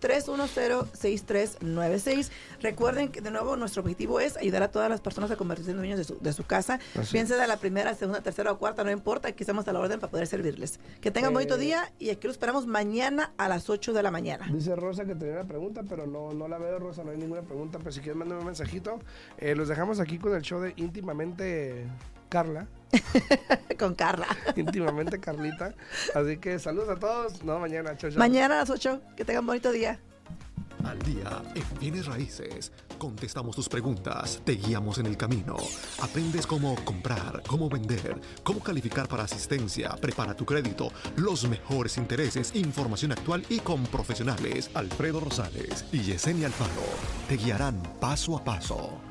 702-310-6396. 0.01 2.29
Recuerden 2.61 3.09
que, 3.09 3.21
de 3.21 3.31
nuevo, 3.31 3.55
nuestro 3.55 3.81
objetivo 3.81 4.19
es 4.19 4.37
ayudar 4.37 4.63
a 4.63 4.71
todas 4.71 4.89
las 4.89 5.01
personas 5.01 5.31
a 5.31 5.35
convertirse 5.35 5.71
en 5.71 5.77
dueños 5.77 5.97
de 5.97 6.03
su, 6.03 6.17
de 6.19 6.33
su 6.33 6.43
casa. 6.43 6.79
Piensen 7.11 7.39
de 7.39 7.47
la 7.47 7.57
primera, 7.57 7.93
segunda, 7.95 8.21
tercera 8.21 8.51
o 8.51 8.57
cuarta, 8.57 8.83
no 8.83 8.91
importa. 8.91 9.29
Aquí 9.29 9.43
estamos 9.43 9.67
a 9.67 9.73
la 9.73 9.79
orden 9.79 9.99
para 9.99 10.11
poder 10.11 10.27
servirles. 10.27 10.79
Que 10.99 11.11
tengan 11.11 11.31
Eh, 11.31 11.33
bonito 11.33 11.57
día 11.57 11.91
y 11.99 12.09
aquí 12.09 12.27
lo 12.27 12.31
esperamos 12.31 12.67
mañana 12.67 13.31
a 13.37 13.47
las 13.47 13.69
8 13.69 13.93
de 13.93 14.03
la 14.03 14.11
mañana. 14.11 14.47
Dice 14.51 14.75
Rosa 14.75 15.05
que 15.05 15.15
tenía 15.15 15.35
una 15.35 15.47
pregunta, 15.47 15.83
pero 15.87 16.05
no, 16.07 16.31
no 16.33 16.47
la 16.47 16.57
veo, 16.57 16.79
Rosa, 16.79 17.03
no 17.03 17.11
hay 17.11 17.17
ninguna 17.17 17.41
pregunta. 17.41 17.77
Pero 17.79 17.91
si 17.91 17.99
quieres, 17.99 18.17
mándame 18.17 18.39
un 18.41 18.47
mensajito. 18.47 18.99
Eh, 19.37 19.55
los 19.55 19.67
dejamos 19.67 19.99
aquí 19.99 20.17
con 20.17 20.33
el 20.35 20.41
show 20.41 20.59
de 20.59 20.73
íntimamente 20.77 21.85
Carla. 22.29 22.67
Con 23.79 23.95
Carla. 23.95 24.27
íntimamente 24.55 25.19
Carlita. 25.19 25.73
Así 26.13 26.37
que 26.37 26.59
saludos 26.59 26.89
a 26.89 26.99
todos. 26.99 27.43
No, 27.43 27.59
mañana. 27.59 27.95
Chao, 27.97 28.09
chao. 28.09 28.19
Mañana 28.19 28.55
a 28.55 28.57
las 28.59 28.69
8. 28.69 29.01
Que 29.15 29.25
tengan 29.25 29.45
bonito 29.45 29.71
día. 29.71 29.99
Al 30.83 30.97
día 30.99 31.43
en 31.53 31.79
bienes 31.79 32.07
raíces. 32.07 32.71
Contestamos 32.97 33.55
tus 33.55 33.69
preguntas, 33.69 34.41
te 34.43 34.53
guiamos 34.53 34.97
en 34.97 35.05
el 35.05 35.17
camino. 35.17 35.55
Aprendes 36.01 36.47
cómo 36.47 36.75
comprar, 36.83 37.43
cómo 37.47 37.69
vender, 37.69 38.19
cómo 38.43 38.61
calificar 38.61 39.07
para 39.07 39.23
asistencia, 39.23 39.89
prepara 40.01 40.35
tu 40.35 40.45
crédito, 40.45 40.91
los 41.17 41.47
mejores 41.47 41.97
intereses, 41.97 42.55
información 42.55 43.11
actual 43.11 43.45
y 43.49 43.59
con 43.59 43.83
profesionales. 43.83 44.71
Alfredo 44.73 45.19
Rosales 45.19 45.85
y 45.91 45.99
Yesenia 45.99 46.47
Alfaro 46.47 46.71
te 47.27 47.37
guiarán 47.37 47.81
paso 47.99 48.37
a 48.37 48.43
paso. 48.43 49.10